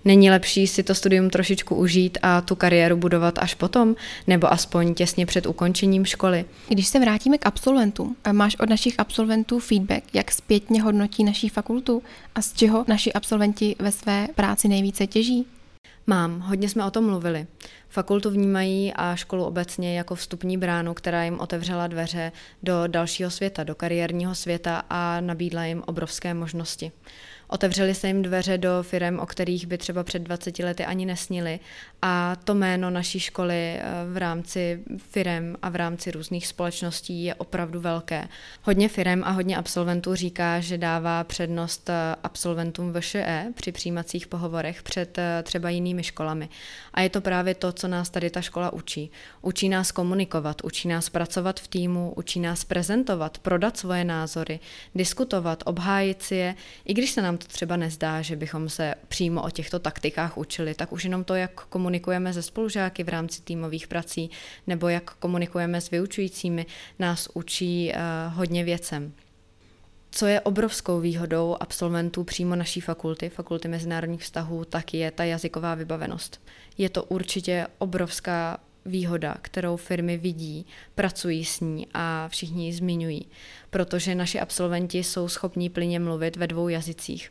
[0.05, 4.95] Není lepší si to studium trošičku užít a tu kariéru budovat až potom, nebo aspoň
[4.95, 6.45] těsně před ukončením školy?
[6.69, 12.03] Když se vrátíme k absolventům, máš od našich absolventů feedback, jak zpětně hodnotí naší fakultu
[12.35, 15.47] a z čeho naši absolventi ve své práci nejvíce těží?
[16.07, 17.47] Mám, hodně jsme o tom mluvili.
[17.89, 22.33] Fakultu vnímají a školu obecně jako vstupní bránu, která jim otevřela dveře
[22.63, 26.93] do dalšího světa, do kariérního světa a nabídla jim obrovské možnosti.
[27.53, 31.61] Otevřely se jim dveře do firm, o kterých by třeba před 20 lety ani nesnili
[32.03, 33.83] a to jméno naší školy eh,
[34.13, 38.29] v rámci firm a v rámci různých společností je opravdu velké.
[38.63, 44.83] Hodně firm a hodně absolventů říká, že dává přednost eh, absolventům VŠE při přijímacích pohovorech
[44.83, 46.49] před eh, třeba jinými školami.
[46.95, 49.11] A je to právě to, co nás tady ta škola učí.
[49.43, 54.61] Učí nás komunikovat, učí nás pracovat v týmu, učí nás prezentovat, prodat svoje názory,
[54.95, 59.43] diskutovat, obhájit si je, i když se nám to třeba nezdá, že bychom se přímo
[59.43, 63.89] o těchto taktikách učili, tak už jenom to, jak komunikujeme se spolužáky v rámci týmových
[63.89, 64.31] prací
[64.67, 66.67] nebo jak komunikujeme s vyučujícími,
[66.99, 69.13] nás učí uh, hodně věcem.
[70.11, 75.75] Co je obrovskou výhodou absolventů přímo naší fakulty, fakulty mezinárodních vztahů, tak je ta jazyková
[75.75, 76.41] vybavenost.
[76.79, 83.27] Je to určitě obrovská výhoda, kterou firmy vidí, pracují s ní a všichni ji zmiňují,
[83.71, 87.31] protože naši absolventi jsou schopní plyně mluvit ve dvou jazycích.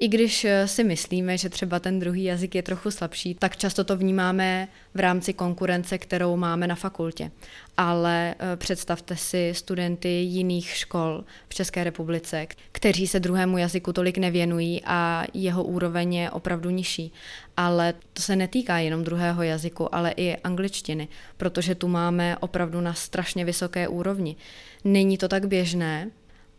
[0.00, 3.84] I když eh, si myslíme, že třeba ten druhý jazyk je trochu slabší, tak často
[3.84, 7.30] to vnímáme v rámci konkurence, kterou máme na fakultě.
[7.76, 14.18] Ale eh, představte si studenty jiných škol v České republice, kteří se druhému jazyku tolik
[14.18, 17.12] nevěnují a jeho úroveň je opravdu nižší.
[17.56, 22.94] Ale to se netýká jenom druhého jazyku, ale i angličtiny, protože tu máme opravdu na
[22.94, 24.36] strašně vysoké úrovni.
[24.84, 26.10] Není to tak běžné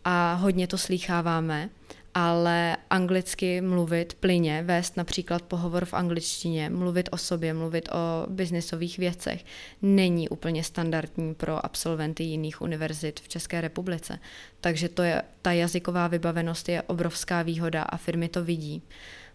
[0.06, 1.70] a hodně to slýcháváme,
[2.22, 8.98] ale anglicky mluvit plyně, vést například pohovor v angličtině, mluvit o sobě, mluvit o biznisových
[8.98, 9.46] věcech,
[9.82, 14.20] není úplně standardní pro absolventy jiných univerzit v České republice.
[14.62, 18.82] Takže to je, ta jazyková vybavenost je obrovská výhoda a firmy to vidí.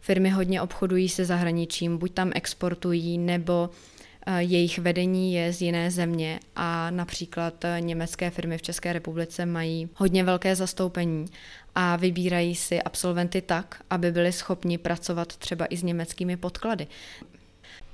[0.01, 3.93] Firmy hodně obchodují se zahraničím, buď tam exportují, nebo Eh,
[4.39, 9.89] jejich vedení je z jiné země a například eh, německé firmy v České republice mají
[9.97, 11.27] hodně velké zastoupení
[11.75, 16.87] a vybírají si absolventy tak, aby byli schopni pracovat třeba i s německými podklady.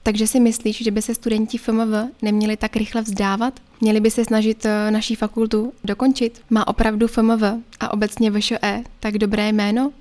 [0.03, 3.61] Takže si myslíš, že by se studenti FMV neměli tak rychle vzdávat?
[3.81, 6.43] Měli by se snažit eh, naší fakultu dokončit?
[6.51, 7.43] Má opravdu FMV
[7.81, 9.93] a obecně VŠE tak dobré jméno?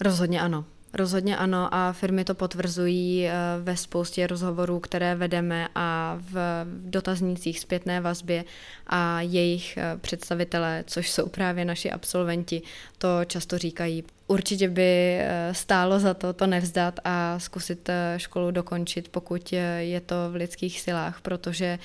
[0.00, 0.64] Rozhodně ano.
[0.98, 3.32] Rozhodně ano a firmy to potvrzují eh,
[3.62, 8.44] ve spoustě rozhovorů, které vedeme a v dotaznících zpětné vazbě
[8.86, 12.62] a jejich eh, představitelé, což jsou právě naši absolventi,
[12.98, 14.04] to často říkají.
[14.26, 20.14] Určitě by eh, stálo za to to nevzdat a zkusit školu dokončit, pokud je to
[20.30, 21.78] v lidských silách, protože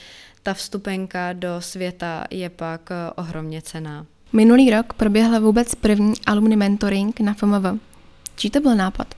[0.44, 4.06] ta vstupenka do světa je pak ohromně cená.
[4.34, 7.93] Minulý rok proběhl vůbec první alumni mentoring na FMV.
[8.36, 9.16] Čí to byl nápad?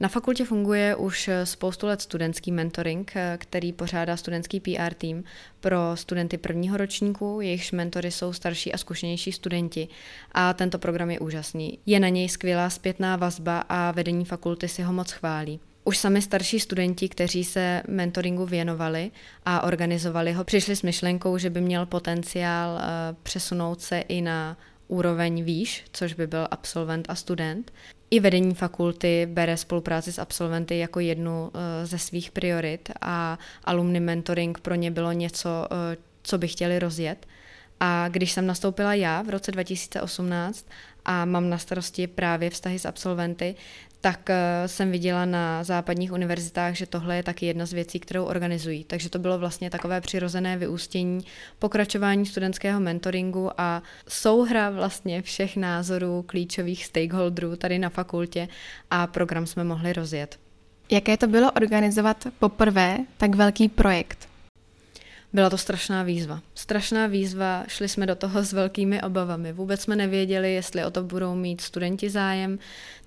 [0.00, 5.24] Na fakultě funguje už spoustu let studentský mentoring, který pořádá studentský PR tým
[5.60, 9.88] pro studenty prvního ročníku, jejichž mentory jsou starší a zkušenější studenti
[10.32, 11.78] a tento program je úžasný.
[11.86, 15.60] Je na něj skvělá zpětná vazba a vedení fakulty si ho moc chválí.
[15.84, 19.10] Už sami starší studenti, kteří se mentoringu věnovali
[19.44, 22.82] a organizovali ho, přišli s myšlenkou, že by měl potenciál eh,
[23.22, 24.56] přesunout se i na
[24.88, 27.72] úroveň výš, což by byl absolvent a student.
[28.12, 34.00] I vedení fakulty bere spolupráci s absolventy jako jednu eh, ze svých priorit a alumni
[34.00, 37.26] mentoring pro ně bylo něco, eh, co by chtěli rozjet.
[37.80, 40.66] A když jsem nastoupila já v roce 2018
[41.04, 43.54] a mám na starosti právě vztahy s absolventy,
[44.02, 48.24] tak eh, jsem viděla na západních univerzitách, že tohle je taky jedna z věcí, kterou
[48.24, 48.84] organizují.
[48.84, 51.20] Takže to bylo vlastně takové přirozené vyústění
[51.58, 58.48] pokračování studentského mentoringu a souhra vlastně všech názorů klíčových stakeholderů tady na fakultě
[58.90, 60.38] a program jsme mohli rozjet.
[60.90, 64.31] Jaké to bylo organizovat poprvé tak velký projekt?
[65.32, 66.40] Byla to strašná výzva.
[66.54, 69.52] Strašná výzva, šli jsme do toho s velkými obavami.
[69.52, 72.58] Vůbec jsme nevěděli, jestli o to budou mít studenti zájem.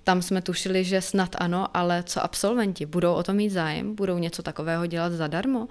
[0.04, 2.86] Tam jsme tušili, že snad ano, ale co absolventi?
[2.86, 3.94] Budou o to mít zájem?
[3.94, 5.68] Budou něco takového dělat zadarmo?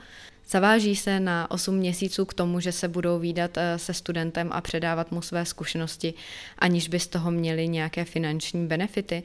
[0.49, 4.61] Zaváží se na 8 měsíců k tomu, že se budou výdat eh, se studentem a
[4.61, 6.13] předávat mu své zkušenosti,
[6.59, 9.23] aniž by z toho měli nějaké finanční benefity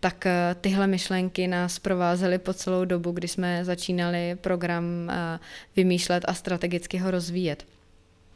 [0.00, 5.38] tak eh, tyhle myšlenky nás provázely po celou dobu, kdy jsme začínali program eh,
[5.76, 7.66] vymýšlet a strategicky ho rozvíjet.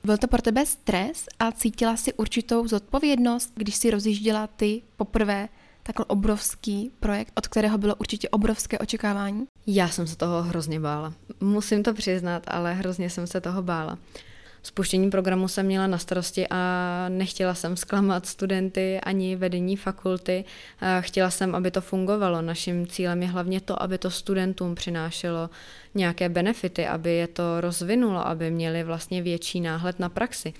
[0.04, 5.48] Byl to pro tebe stres a cítila si určitou zodpovědnost, když si rozjížděla ty poprvé
[5.82, 9.44] takhle obrovský projekt, od kterého bylo určitě obrovské očekávání?
[9.66, 11.12] Já jsem se toho hrozně bála.
[11.40, 13.98] Musím to přiznat, ale hrozně jsem se toho bála
[14.64, 20.44] spuštění programu jsem měla na starosti a nechtěla jsem zklamat studenty ani vedení fakulty.
[21.00, 22.42] Chtěla jsem, aby to fungovalo.
[22.42, 25.50] Naším cílem je hlavně to, aby to studentům přinášelo
[25.94, 30.52] nějaké benefity, aby je to rozvinulo, aby měli vlastně větší náhled na praxi.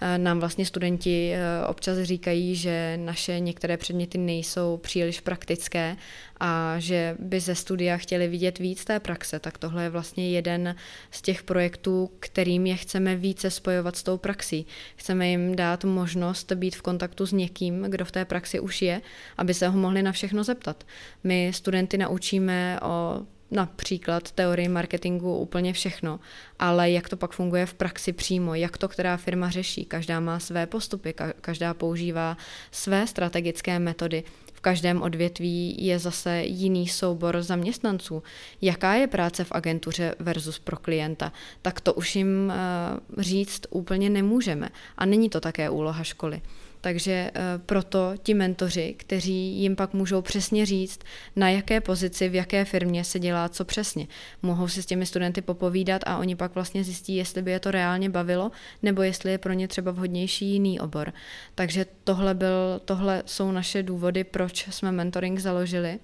[0.00, 5.96] Eh, nám vlastně studenti eh, občas říkají, že naše některé předměty nejsou příliš praktické
[6.40, 10.76] a že by ze studia chtěli vidět víc té praxe, tak tohle je vlastně jeden
[11.10, 14.66] z těch projektů, kterým je chceme více spojovat s tou praxí.
[14.96, 19.00] Chceme jim dát možnost být v kontaktu s někým, kdo v té praxi už je,
[19.36, 20.84] aby se ho mohli na všechno zeptat.
[21.24, 26.20] My studenty naučíme o například teorii marketingu úplně všechno,
[26.58, 30.38] ale jak to pak funguje v praxi přímo, jak to která firma řeší, každá má
[30.38, 32.36] své postupy, každá používá
[32.70, 38.22] své strategické metody, v každém odvětví je zase jiný soubor zaměstnanců.
[38.62, 41.32] Jaká je práce v agentuře versus pro klienta,
[41.62, 44.68] tak to už jim eh, říct úplně nemůžeme.
[44.96, 46.42] A není to také úloha školy.
[46.86, 47.30] Takže
[47.66, 51.00] proto ti mentoři, kteří jim pak můžou přesně říct,
[51.36, 54.06] na jaké pozici, v jaké firmě se dělá co přesně.
[54.42, 57.70] Mohou si s těmi studenty popovídat a oni pak vlastně zjistí, jestli by je to
[57.70, 58.50] reálně bavilo,
[58.82, 61.12] nebo jestli je pro ně třeba vhodnější jiný obor.
[61.54, 65.98] Takže tohle, byl, tohle jsou naše důvody, proč jsme mentoring založili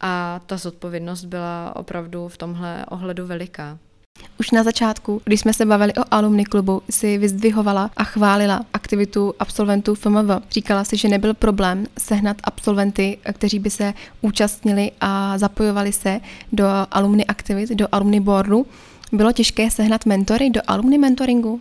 [0.00, 3.78] a ta zodpovědnost byla opravdu v tomhle ohledu veliká.
[4.40, 9.34] Už na začátku, když jsme se bavili o alumni klubu, si vyzdvihovala a chválila aktivitu
[9.38, 10.30] absolventů FMV.
[10.50, 16.20] Říkala si, že nebyl problém sehnat absolventy, kteří by se účastnili a zapojovali se
[16.52, 18.66] do alumni aktivit, do alumni boardu.
[19.12, 21.60] Bylo těžké sehnat mentory do alumni mentoringu?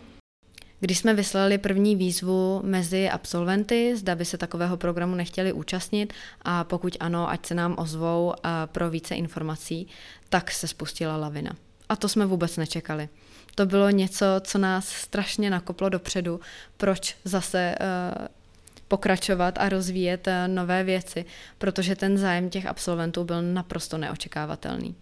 [0.80, 6.63] Když jsme vyslali první výzvu mezi absolventy, zda by se takového programu nechtěli účastnit a
[6.63, 8.34] pokud ano, ať se nám ozvou
[8.65, 9.88] pro více informací,
[10.30, 11.52] tak se spustila lavina.
[11.89, 13.10] A to jsme vůbec nečekali.
[13.56, 16.39] To bylo něco, co nás strašně nakoplo dopředu,
[16.78, 18.28] proč zase uh,
[18.88, 21.26] pokračovat a rozvíjet uh, nové věci,
[21.58, 24.95] protože ten zájem těch absolventů byl naprosto neočekávatelný.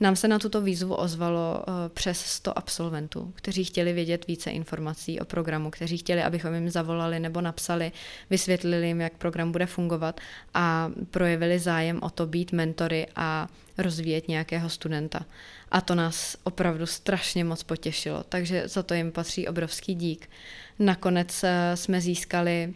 [0.00, 5.20] Nám se na tuto výzvu ozvalo uh, přes 100 absolventů, kteří chtěli vědět více informací
[5.20, 7.92] o programu, kteří chtěli, abychom jim zavolali nebo napsali,
[8.30, 10.20] vysvětlili jim, jak program bude fungovat
[10.54, 15.26] a projevili zájem o to být mentory a rozvíjet nějakého studenta.
[15.70, 20.30] A to nás opravdu strašně moc potěšilo, takže za to jim patří obrovský dík.
[20.78, 22.74] Nakonec eh, jsme získali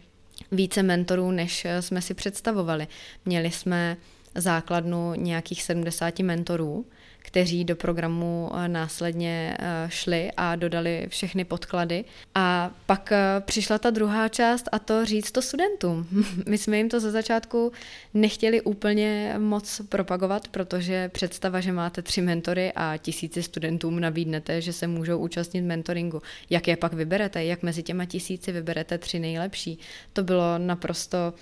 [0.51, 2.87] více mentorů, než eh, jsme si představovali.
[3.25, 3.97] Měli jsme
[4.35, 6.85] základnu nějakých 70 mentorů,
[7.33, 12.05] kteří do programu eh, následně eh, šli a dodali všechny podklady.
[12.35, 16.07] A pak eh, přišla ta druhá část a to říct to studentům.
[16.47, 17.71] My jsme jim to ze začátku
[18.13, 24.73] nechtěli úplně moc propagovat, protože představa, že máte tři mentory a tisíci studentům nabídnete, že
[24.73, 26.21] se můžou účastnit mentoringu.
[26.49, 27.45] Jak je pak vyberete?
[27.45, 29.79] Jak mezi těma tisíci vyberete tři nejlepší?
[30.13, 31.33] To bylo naprosto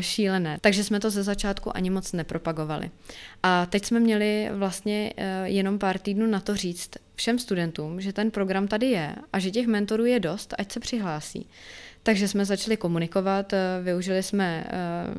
[0.00, 0.58] šílené.
[0.60, 2.90] Takže jsme to ze začátku ani moc nepropagovali.
[3.42, 8.12] A teď jsme měli vlastně eh, jenom pár týdnů na to říct všem studentům, že
[8.12, 11.46] ten program tady je a že těch mentorů je dost, ať se přihlásí.
[12.02, 14.64] Takže jsme začali komunikovat, eh, využili jsme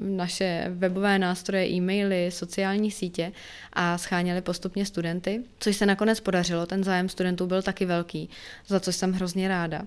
[0.01, 3.31] naše webové nástroje, e-maily, sociální sítě
[3.73, 6.65] a scháněli postupně studenty, což se nakonec podařilo.
[6.65, 8.29] Ten zájem studentů byl taky velký,
[8.67, 9.81] za co jsem hrozně ráda.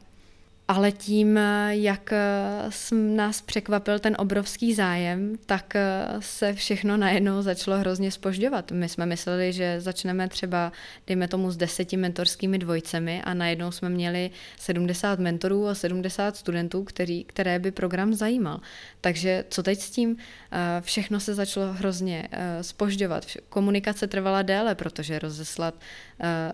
[0.69, 2.13] Ale tím, jak
[2.93, 5.75] nás překvapil ten obrovský zájem, tak
[6.21, 8.73] se všechno najednou začalo hrozně spožďovat.
[8.73, 10.73] My jsme mysleli, že začneme třeba,
[11.07, 16.85] dejme tomu, s deseti mentorskými dvojcemi a najednou jsme měli 70 mentorů a 70 studentů,
[16.85, 18.61] který, které by program zajímal.
[19.01, 20.17] Takže co teď s tím?
[20.81, 22.29] Všechno se začalo hrozně
[22.61, 23.27] spožďovat.
[23.49, 25.75] Komunikace trvala déle, protože rozeslat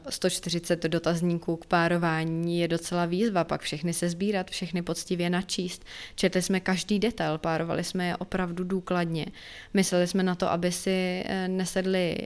[0.09, 5.85] 140 dotazníků k párování je docela výzva, pak všechny se sbírat, všechny poctivě načíst.
[6.15, 9.27] Četli jsme každý detail, párovali jsme je opravdu důkladně.
[9.75, 12.17] Mysleli jsme na to, aby si eh, nesedli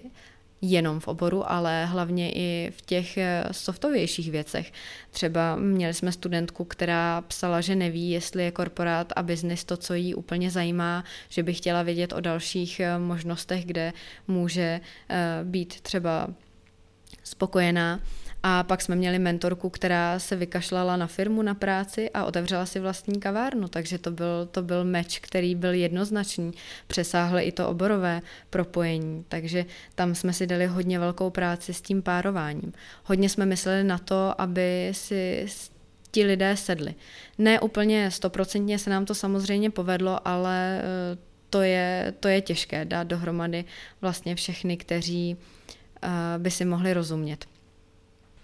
[0.62, 4.72] jenom v oboru, ale hlavně i v těch eh, softovějších věcech.
[5.11, 9.94] Třeba měli jsme studentku, která psala, že neví, jestli je korporát a biznis to, co
[9.94, 13.92] jí úplně zajímá, že by chtěla vědět o dalších eh, možnostech, kde
[14.29, 14.81] může
[15.44, 16.29] být třeba
[17.27, 18.01] spokojená.
[18.43, 22.81] A pak jsme měli mentorku, která se vykašlala na firmu, na práci a otevřela si
[22.81, 26.53] vlastní kavárnu, takže to byl, to byl meč, který byl jednoznačný.
[26.87, 32.03] Přesáhl i to oborové propojení, takže tam jsme si dali hodně velkou práci s tím
[32.03, 32.73] párováním.
[33.05, 35.47] Hodně jsme mysleli na to, aby si
[36.11, 36.95] ti lidé sedli.
[37.39, 41.19] Ne úplně stoprocentně se nám to samozřejmě povedlo, ale eh,
[41.51, 43.65] to je, to je těžké dát dohromady
[44.01, 45.37] vlastně všechny, kteří
[46.38, 47.47] by si mohli rozumět.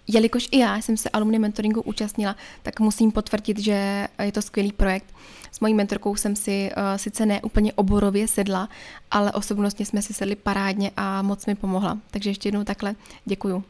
[0.07, 4.71] Jelikož i já jsem se alumni mentoringu účastnila, tak musím potvrdit, že je to skvělý
[4.71, 5.05] projekt.
[5.51, 8.69] S mojí mentorkou jsem si uh, sice ne úplně oborově sedla,
[9.11, 11.97] ale osobnostně jsme si sedli parádně a moc mi pomohla.
[12.11, 12.95] Takže ještě jednou takhle
[13.25, 13.63] děkuju.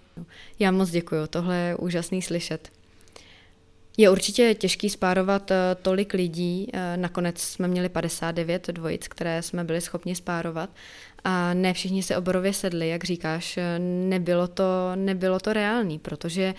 [0.60, 2.69] Já moc děkuju, tohle je úžasný slyšet.
[3.97, 6.67] Je určitě těžký spárovat eh, tolik lidí.
[6.73, 10.69] Eh, nakonec jsme měli 59 dvojic, které jsme byli schopni spárovat
[11.23, 13.59] a ne všichni se oborově sedli, jak říkáš,
[14.09, 16.53] nebylo to, nebylo to reálný, protože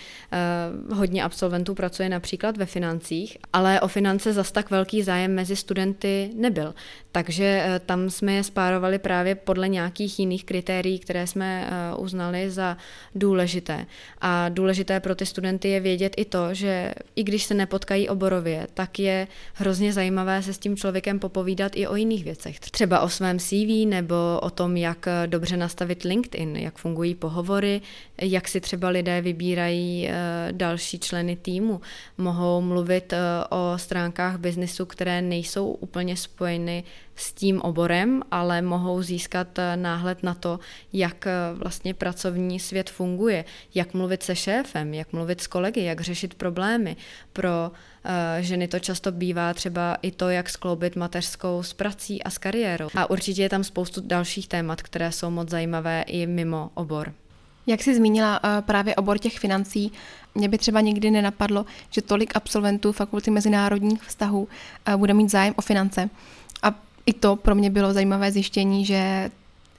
[0.88, 5.56] uh, hodně absolventů pracuje například ve financích, ale o finance zas tak velký zájem mezi
[5.56, 6.74] studenty nebyl.
[7.12, 12.50] Takže uh, tam jsme je spárovali právě podle nějakých jiných kritérií, které jsme uh, uznali
[12.50, 12.76] za
[13.14, 13.86] důležité.
[14.20, 18.66] A důležité pro ty studenty je vědět i to, že i když se nepotkají oborově,
[18.74, 22.60] tak je hrozně zajímavé se s tím člověkem popovídat i o jiných věcech.
[22.60, 27.80] Třeba o svém CV nebo o tom, jak dobře nastavit LinkedIn, jak fungují pohovory,
[28.22, 30.08] jak si třeba lidé vybírají
[30.52, 31.80] další členy týmu.
[32.18, 33.14] Mohou mluvit
[33.50, 36.84] o stránkách biznesu, které nejsou úplně spojeny
[37.16, 40.60] s tím oborem, ale mohou získat náhled na to,
[40.92, 43.44] jak vlastně pracovní svět funguje,
[43.74, 46.96] jak mluvit se šéfem, jak mluvit s kolegy, jak řešit problémy.
[47.32, 48.10] Pro uh,
[48.40, 52.88] ženy to často bývá třeba i to, jak skloubit mateřskou s prací a s kariérou.
[52.96, 57.12] A určitě je tam spoustu dalších témat, které jsou moc zajímavé i mimo obor.
[57.66, 59.92] Jak jsi zmínila právě obor těch financí,
[60.34, 64.48] mě by třeba nikdy nenapadlo, že tolik absolventů fakulty mezinárodních vztahů
[64.96, 66.10] bude mít zájem o finance.
[67.06, 69.30] I to pro mě bylo zajímavé zjištění, že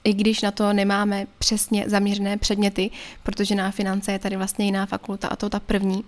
[0.04, 2.90] i když na to nemáme přesně zaměřené předměty,
[3.22, 6.04] protože na finance je tady vlastně jiná fakulta a to ta první.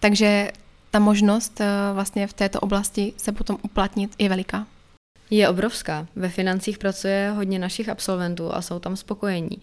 [0.00, 0.52] Takže
[0.90, 4.66] ta možnost eh, vlastně v této oblasti se potom uplatnit je veliká.
[5.30, 6.06] Je obrovská.
[6.16, 9.58] Ve financích pracuje hodně našich absolventů a jsou tam spokojení.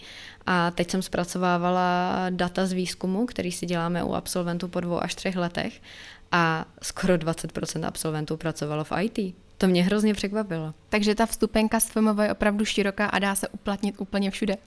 [0.46, 5.16] A teď jsem zpracovávala data z výzkumu, který si děláme u absolventů po dvou až
[5.16, 5.82] třech letech
[6.32, 9.36] a skoro 20% absolventů pracovalo v IT.
[9.58, 10.74] To mě hrozně překvapilo.
[10.90, 14.58] Takže ta vstupenka z FMV je opravdu široká a dá se uplatnit úplně všude.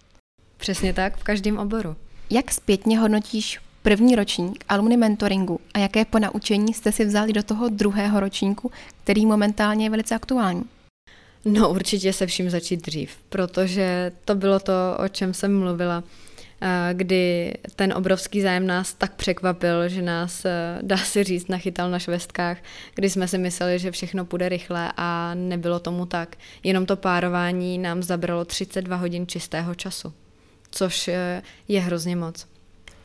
[0.57, 1.97] Přesně tak, v každém oboru.
[2.31, 7.69] Jak zpětně hodnotíš první ročník alumni mentoringu a jaké ponaučení jste si vzali do toho
[7.69, 8.71] druhého ročníku,
[9.05, 10.65] který momentálně je velice aktuální?
[11.45, 14.73] No určitě se vším začít dřív, protože to bylo to,
[15.05, 16.05] o čem jsem mluvila
[16.93, 21.99] kdy ten obrovský zájem nás tak překvapil, že nás, eh, dá se říct, nachytal na
[21.99, 22.59] švestkách,
[22.95, 26.37] kdy jsme si mysleli, že všechno půjde rychle a nebylo tomu tak.
[26.63, 30.13] Jenom to párování nám zabralo 32 hodin čistého času,
[30.71, 32.47] což eh, je hrozně moc.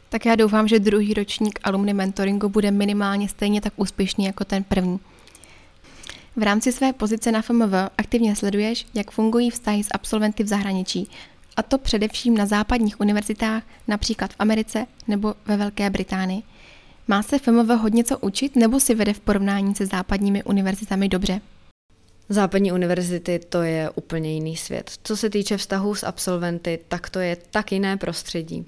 [0.10, 4.64] Tak já doufám, že druhý ročník alumni mentoringu bude minimálně stejně tak úspěšný jako ten
[4.64, 4.99] první.
[6.36, 11.10] V rámci své pozice na FMV aktivně sleduješ, jak fungují vztahy s absolventy v zahraničí,
[11.56, 16.43] a to především na západních univerzitách, například v Americe nebo ve Velké Británii.
[17.08, 21.41] Má se FMV hodně co učit nebo si vede v porovnání se západními univerzitami dobře?
[22.34, 24.91] Západní univerzity to je úplně jiný svět.
[25.03, 28.65] Co se týče vztahů s absolventy, tak to je tak jiné prostředí.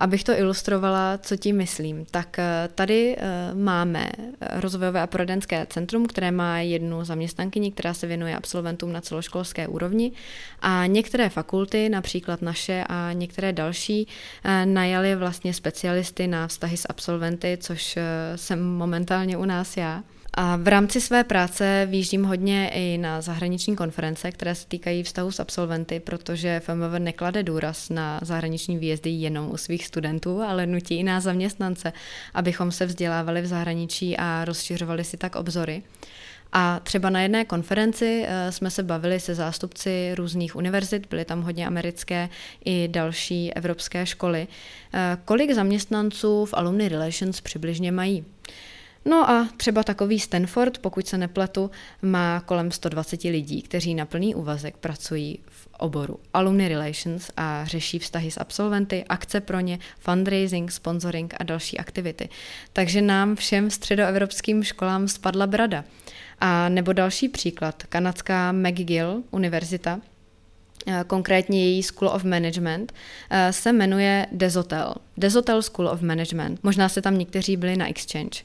[0.00, 4.10] Abych to ilustrovala, co tím myslím, tak eh, tady eh, máme
[4.40, 10.12] rozvojové a poradenské centrum, které má jednu zaměstnankyni, která se věnuje absolventům na celoškolské úrovni
[10.60, 14.08] a některé fakulty, například naše a některé další,
[14.44, 17.98] eh, najali vlastně specialisty na vztahy s absolventy, což
[18.36, 20.02] jsem momentálně u nás já.
[20.34, 25.30] A v rámci své práce výjíždím hodně i na zahraniční konference, které se týkají vztahu
[25.30, 30.94] s absolventy, protože FMV neklade důraz na zahraniční výjezdy jenom u svých studentů, ale nutí
[30.94, 31.92] i nás zaměstnance,
[32.34, 35.82] abychom se vzdělávali v zahraničí a rozšiřovali si tak obzory.
[36.52, 41.42] A třeba na jedné konferenci eh, jsme se bavili se zástupci různých univerzit, byly tam
[41.42, 42.28] hodně americké
[42.64, 44.48] i další evropské školy.
[44.94, 48.24] Eh, kolik zaměstnanců v Alumni Relations přibližně mají?
[49.04, 51.70] No a třeba takový Stanford, pokud se nepletu,
[52.02, 57.98] má kolem 120 lidí, kteří na plný úvazek pracují v oboru Alumni Relations a řeší
[57.98, 62.28] vztahy s absolventy, akce pro ně, fundraising, sponsoring a další aktivity.
[62.72, 65.84] Takže nám všem středoevropským školám spadla brada.
[66.40, 70.00] A nebo další příklad, kanadská McGill univerzita,
[70.86, 72.92] eh, konkrétně její School of Management,
[73.30, 74.94] eh, se jmenuje Desotel.
[75.16, 76.60] Desotel School of Management.
[76.62, 78.42] Možná se tam někteří byli na exchange.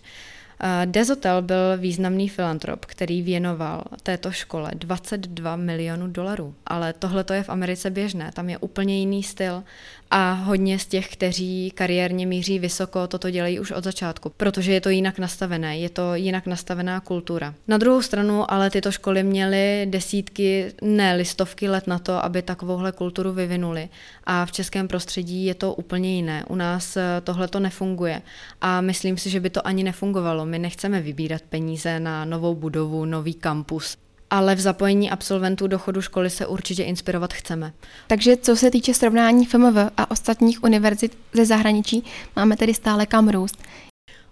[0.86, 6.54] Dezotel byl významný filantrop, který věnoval této škole 22 milionů dolarů.
[6.66, 9.64] Ale tohle to je v Americe běžné, tam je úplně jiný styl
[10.12, 14.82] a hodně z těch, kteří kariérně míří vysoko, toto dělají už od začátku, protože je
[14.82, 17.54] to jinak nastavené, je to jinak nastavená kultura.
[17.68, 22.92] Na druhou stranu ale tyto školy měly desítky, ne listovky let na to, aby takovouhle
[22.92, 23.90] kulturu vyvinuli.
[24.24, 26.46] A v českém prostředí je to úplně jiné.
[26.48, 28.22] U nás eh, tohle to nefunguje.
[28.62, 30.45] A myslím si, že by to ani nefungovalo.
[30.46, 33.98] My nechceme vybírat peníze na novou budovu, nový kampus
[34.30, 37.74] ale v zapojení absolventů do chodu školy se určitě inspirovat chceme.
[38.08, 42.04] Takže co se týče srovnání FMV a ostatních univerzit ze zahraničí,
[42.36, 43.64] máme tedy stále kam růst.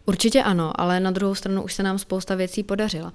[0.05, 3.14] Určitě ano, ale na druhou stranu už se nám spousta věcí podařila.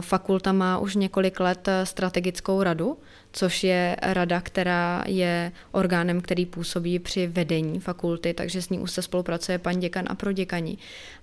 [0.00, 2.98] Fakulta má už několik let strategickou radu,
[3.32, 8.90] což je rada, která je orgánem, který působí při vedení fakulty, takže s ní už
[8.90, 10.78] se spolupracuje pan děkan a proděkani.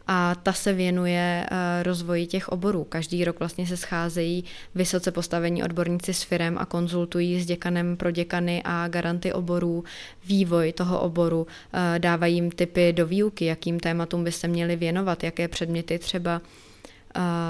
[0.07, 2.83] A ta se věnuje eh, rozvoji těch oborů.
[2.83, 4.45] Každý rok vlastně se scházejí
[4.75, 9.83] vysoce postavení odborníci s firem a konzultují s děkanem pro děkany a garanty oborů
[10.25, 15.23] vývoj toho oboru, eh, dávají jim typy do výuky, jakým tématům by se měli věnovat,
[15.23, 16.41] jaké předměty třeba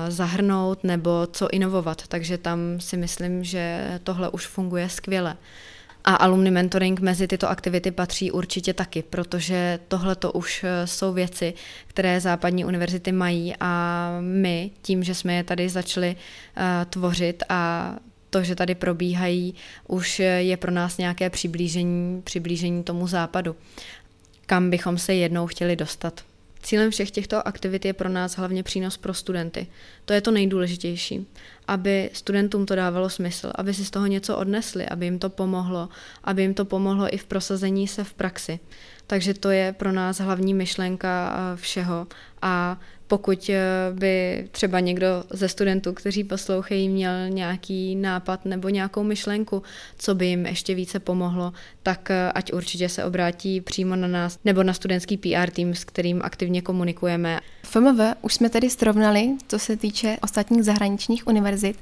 [0.07, 2.07] zahrnout nebo co inovovat.
[2.07, 5.38] Takže tam si myslím, že tohle už funguje skvěle.
[6.03, 11.14] A alumni mentoring mezi tyto aktivity patří určitě taky, protože tohle to už eh, jsou
[11.14, 11.53] věci,
[11.88, 17.95] které západní univerzity mají a my tím, že jsme je tady začali uh, tvořit a
[18.30, 19.55] to, že tady probíhají,
[19.88, 23.55] už je pro nás nějaké přiblížení, přiblížení tomu západu,
[24.45, 26.24] kam bychom se jednou chtěli dostat.
[26.62, 29.68] Cílem všech těchto aktivit je pro nás hlavně přínos pro studenty.
[30.05, 31.28] To je to nejdůležitější,
[31.68, 35.89] aby studentům to dávalo smysl, aby si z toho něco odnesli, aby jim to pomohlo,
[36.24, 38.60] aby jim to pomohlo i v prosazení se v praxi.
[39.07, 42.07] Takže to je pro nás hlavní myšlenka eh, všeho
[42.41, 42.80] a
[43.10, 43.62] pokud eh,
[43.93, 49.64] by třeba někdo ze studentů, kteří poslouchají, měl nějaký nápad nebo nějakou myšlenku,
[49.97, 51.53] co by jim ještě více pomohlo,
[51.84, 55.84] tak eh, ať určitě se obrátí přímo na nás nebo na studentský PR tým, s
[55.84, 57.39] kterým aktivně komunikujeme.
[57.64, 61.80] FMV už jsme tedy srovnali, co se týče ostatních zahraničních univerzit.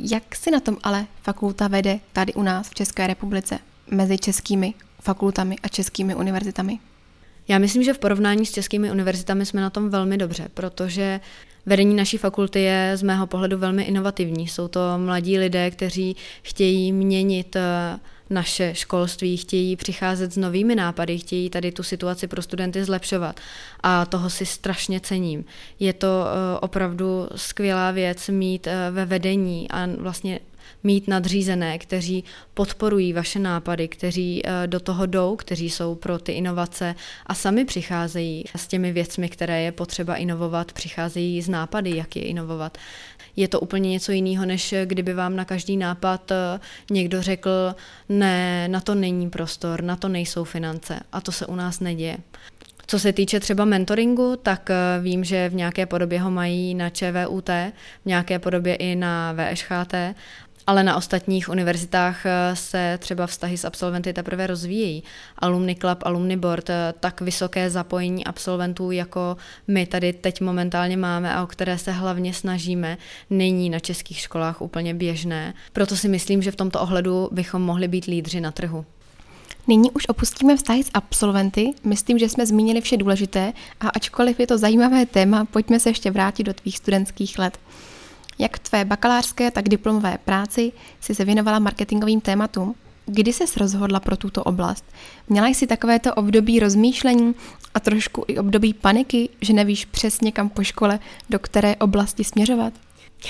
[0.00, 3.58] Jak si na tom ale fakulta vede tady u nás v České republice
[3.90, 6.78] mezi českými fakultami a českými univerzitami?
[7.48, 11.20] Já myslím, že v porovnání s českými univerzitami jsme na tom velmi dobře, protože
[11.66, 14.48] vedení naší fakulty je z mého pohledu velmi inovativní.
[14.48, 17.98] Jsou to mladí lidé, kteří chtějí měnit eh,
[18.30, 23.40] naše školství, chtějí přicházet s novými nápady, chtějí tady tu situaci pro studenty zlepšovat
[23.80, 25.44] a toho si strašně cením.
[25.80, 30.40] Je to eh, opravdu skvělá věc mít eh, ve vedení a vlastně
[30.82, 36.32] mít nadřízené, kteří podporují vaše nápady, kteří eh, do toho jdou, kteří jsou pro ty
[36.32, 36.94] inovace
[37.26, 42.22] a sami přicházejí s těmi věcmi, které je potřeba inovovat, přicházejí z nápady, jak je
[42.22, 42.78] inovovat.
[43.36, 46.60] Je to úplně něco jiného, než kdyby vám na každý nápad eh,
[46.90, 47.74] někdo řekl,
[48.08, 52.18] ne, na to není prostor, na to nejsou finance a to se u nás neděje.
[52.86, 56.90] Co se týče třeba mentoringu, tak eh, vím, že v nějaké podobě ho mají na
[56.90, 59.94] ČVUT, v nějaké podobě i na VŠHT
[60.66, 65.02] ale na ostatních univerzitách eh, se třeba vztahy s absolventy teprve rozvíjejí.
[65.38, 69.36] Alumni Club, Alumni Board, eh, tak vysoké zapojení absolventů, jako
[69.68, 72.98] my tady teď momentálně máme a o které se hlavně snažíme,
[73.30, 75.54] není na českých školách úplně běžné.
[75.72, 78.84] Proto si myslím, že v tomto ohledu bychom mohli být lídři na trhu.
[79.66, 81.74] Nyní už opustíme vztahy s absolventy.
[81.84, 86.10] Myslím, že jsme zmínili vše důležité a ačkoliv je to zajímavé téma, pojďme se ještě
[86.10, 87.58] vrátit do tvých studentských let.
[88.38, 92.74] Jak v tvé bakalářské, tak diplomové práci si se věnovala marketingovým tématům.
[93.06, 94.84] Kdy jsi rozhodla pro tuto oblast?
[95.28, 97.34] Měla jsi takovéto období rozmýšlení
[97.74, 100.98] a trošku i období paniky, že nevíš přesně kam po škole,
[101.30, 102.72] do které oblasti směřovat?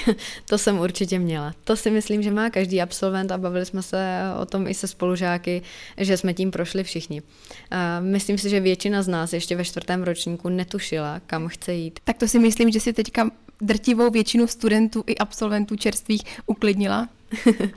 [0.48, 1.54] to jsem určitě měla.
[1.64, 4.86] To si myslím, že má každý absolvent a bavili jsme se o tom i se
[4.86, 5.62] spolužáky,
[5.96, 7.22] že jsme tím prošli všichni.
[7.70, 12.00] A myslím si, že většina z nás ještě ve čtvrtém ročníku netušila, kam chce jít.
[12.04, 13.30] Tak to si myslím, že si teďka
[13.62, 17.08] drtivou většinu studentů i absolventů čerstvých uklidnila?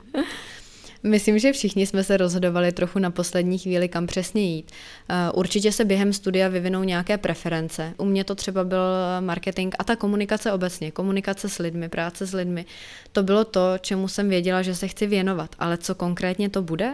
[1.03, 4.71] Myslím, že všichni jsme se rozhodovali trochu na poslední chvíli, kam přesně jít.
[5.09, 7.93] Eh, určitě se během studia vyvinou nějaké preference.
[7.97, 8.81] U mě to třeba byl
[9.19, 12.65] marketing a ta komunikace obecně, komunikace s lidmi, práce s lidmi.
[13.11, 16.93] To bylo to, čemu jsem věděla, že se chci věnovat, ale co konkrétně to bude,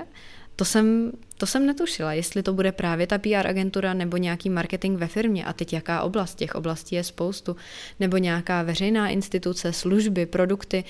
[0.55, 1.11] to jsem,
[1.41, 5.45] to jsem netušila, jestli to bude právě ta PR agentura nebo nějaký marketing ve firmě.
[5.45, 7.55] A teď jaká oblast, těch oblastí je spoustu,
[7.99, 10.83] nebo nějaká veřejná instituce, služby, produkty,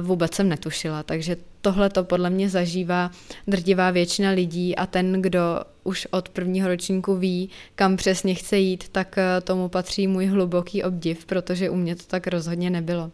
[0.00, 3.10] vůbec jsem netušila, takže tohle to podle mě zažívá
[3.46, 4.76] drtivá většina lidí.
[4.76, 5.40] A ten, kdo
[5.84, 10.82] už od prvního ročníku ví, kam přesně chce jít, tak e, tomu patří můj hluboký
[10.82, 13.10] obdiv, protože u mě to tak rozhodně nebylo.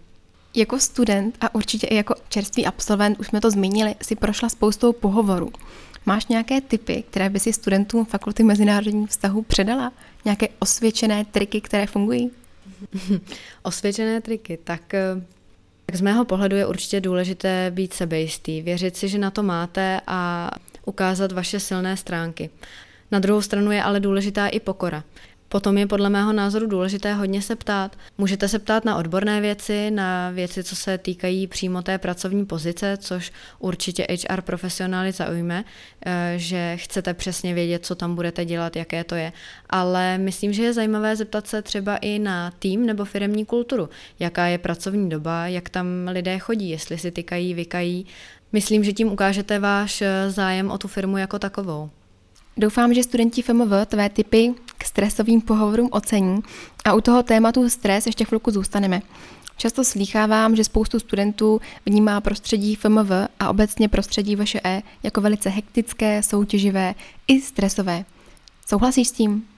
[0.54, 4.92] Jako student a určitě i jako čerstvý absolvent, už jsme to zmínili, si prošla spoustou
[4.92, 5.50] pohovorů.
[6.06, 9.92] Máš nějaké typy, které by si studentům Fakulty mezinárodních vztahů předala?
[10.24, 12.30] Nějaké osvědčené triky, které fungují?
[13.62, 15.22] osvědčené triky, tak eh,
[15.90, 20.00] tak z mého pohledu je určitě důležité být sebejistý, věřit si, že na to máte
[20.06, 20.50] a
[20.84, 22.50] ukázat vaše silné stránky.
[23.10, 25.04] Na druhou stranu je ale důležitá i pokora.
[25.52, 27.96] Potom je podle mého názoru důležité hodně se ptát.
[28.18, 32.96] Můžete se ptát na odborné věci, na věci, co se týkají přímo té pracovní pozice,
[32.96, 35.64] což určitě HR profesionály zaujme,
[36.06, 39.32] eh, že chcete přesně vědět, co tam budete dělat, jaké to je.
[39.70, 43.88] Ale myslím, že je zajímavé zeptat se třeba i na tým nebo firemní kulturu.
[44.18, 48.06] Jaká je pracovní doba, jak tam lidé chodí, jestli si tykají, vykají.
[48.52, 51.90] Myslím, že tím ukážete váš eh, zájem o tu firmu jako takovou.
[52.60, 56.40] Doufám, že studenti FMV tvé typy k stresovým pohovorům ocení
[56.84, 59.02] a u toho tématu stres ještě chvilku zůstaneme.
[59.56, 66.22] Často slýchávám, že spoustu studentů vnímá prostředí FMV a obecně prostředí VŠE jako velice hektické,
[66.22, 66.94] soutěživé
[67.28, 68.04] i stresové.
[68.66, 69.49] Souhlasíš s tím?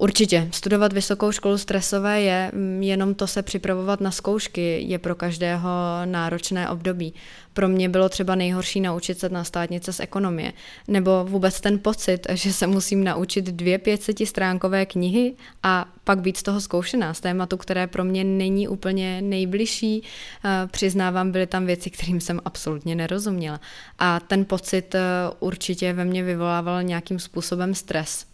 [0.00, 0.48] Určitě.
[0.52, 5.70] Studovat vysokou školu stresové je, mm, jenom to se připravovat na zkoušky je pro každého
[6.04, 7.14] náročné období.
[7.52, 10.52] Pro mě bylo třeba nejhorší naučit se na státnice z ekonomie.
[10.88, 16.36] Nebo vůbec ten pocit, že se musím naučit dvě 500 stránkové knihy a pak být
[16.36, 20.02] z toho zkoušená, z tématu, které pro mě není úplně nejbližší.
[20.44, 23.60] Eh, přiznávám, byly tam věci, kterým jsem absolutně nerozuměla.
[23.98, 25.00] A ten pocit eh,
[25.40, 28.28] určitě ve mně vyvolával nějakým způsobem stres.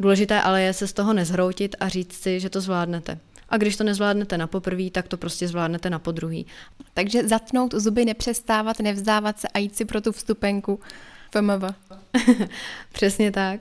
[0.00, 3.18] Důležité ale je se z toho nezhroutit a říct si, že to zvládnete.
[3.48, 6.46] A když to nezvládnete na poprvý, tak to prostě zvládnete na podruhý.
[6.94, 10.80] Takže zatnout zuby, nepřestávat, nevzdávat se a jít si pro tu vstupenku
[11.32, 11.74] FMV.
[12.92, 13.60] Přesně tak.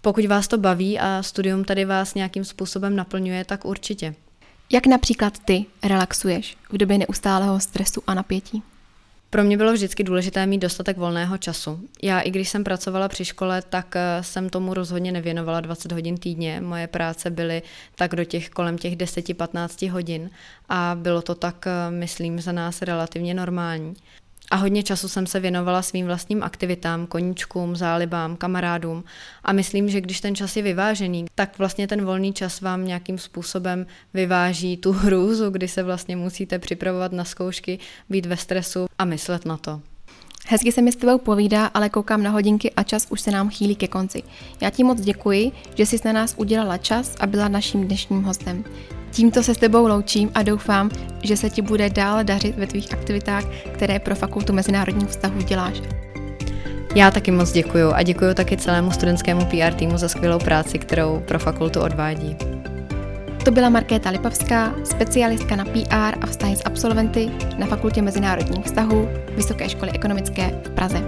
[0.00, 4.14] Pokud vás to baví a studium tady vás nějakým způsobem naplňuje, tak určitě.
[4.72, 8.62] Jak například ty relaxuješ v době neustálého stresu a napětí?
[9.30, 11.80] Pro mě bylo vždycky důležité mít dostatek volného času.
[12.02, 16.16] Já i když jsem pracovala při škole, tak eh, jsem tomu rozhodně nevěnovala 20 hodin
[16.16, 16.60] týdně.
[16.60, 17.62] Moje práce byly
[17.94, 20.30] tak do těch kolem těch 10-15 hodin
[20.68, 23.94] a bylo to tak, eh, myslím, za nás relativně normální.
[24.50, 29.04] A hodně času jsem se věnovala svým vlastním aktivitám, koníčkům, zálibám, kamarádům.
[29.44, 33.18] A myslím, že když ten čas je vyvážený, tak vlastně ten volný čas vám nějakým
[33.18, 37.78] způsobem vyváží tu hrůzu, kdy se vlastně musíte připravovat na zkoušky,
[38.08, 39.80] být ve stresu a myslet na to.
[40.48, 43.50] Hezky se mi s tebou povídá, ale koukám na hodinky a čas už se nám
[43.50, 44.22] chýlí ke konci.
[44.60, 48.64] Já ti moc děkuji, že jsi na nás udělala čas a byla naším dnešním hostem.
[49.16, 50.90] Tímto se s tebou loučím a doufám,
[51.22, 55.82] že se ti bude dále dařit ve tvých aktivitách, které pro Fakultu mezinárodních vztahů děláš.
[56.94, 61.22] Já taky moc děkuju a děkuju taky celému studentskému PR týmu za skvělou práci, kterou
[61.28, 62.36] pro fakultu odvádí.
[63.44, 69.08] To byla Markéta Lipavská, specialistka na PR a vztahy s absolventy na Fakultě mezinárodních vztahů
[69.36, 71.02] Vysoké školy ekonomické v Praze.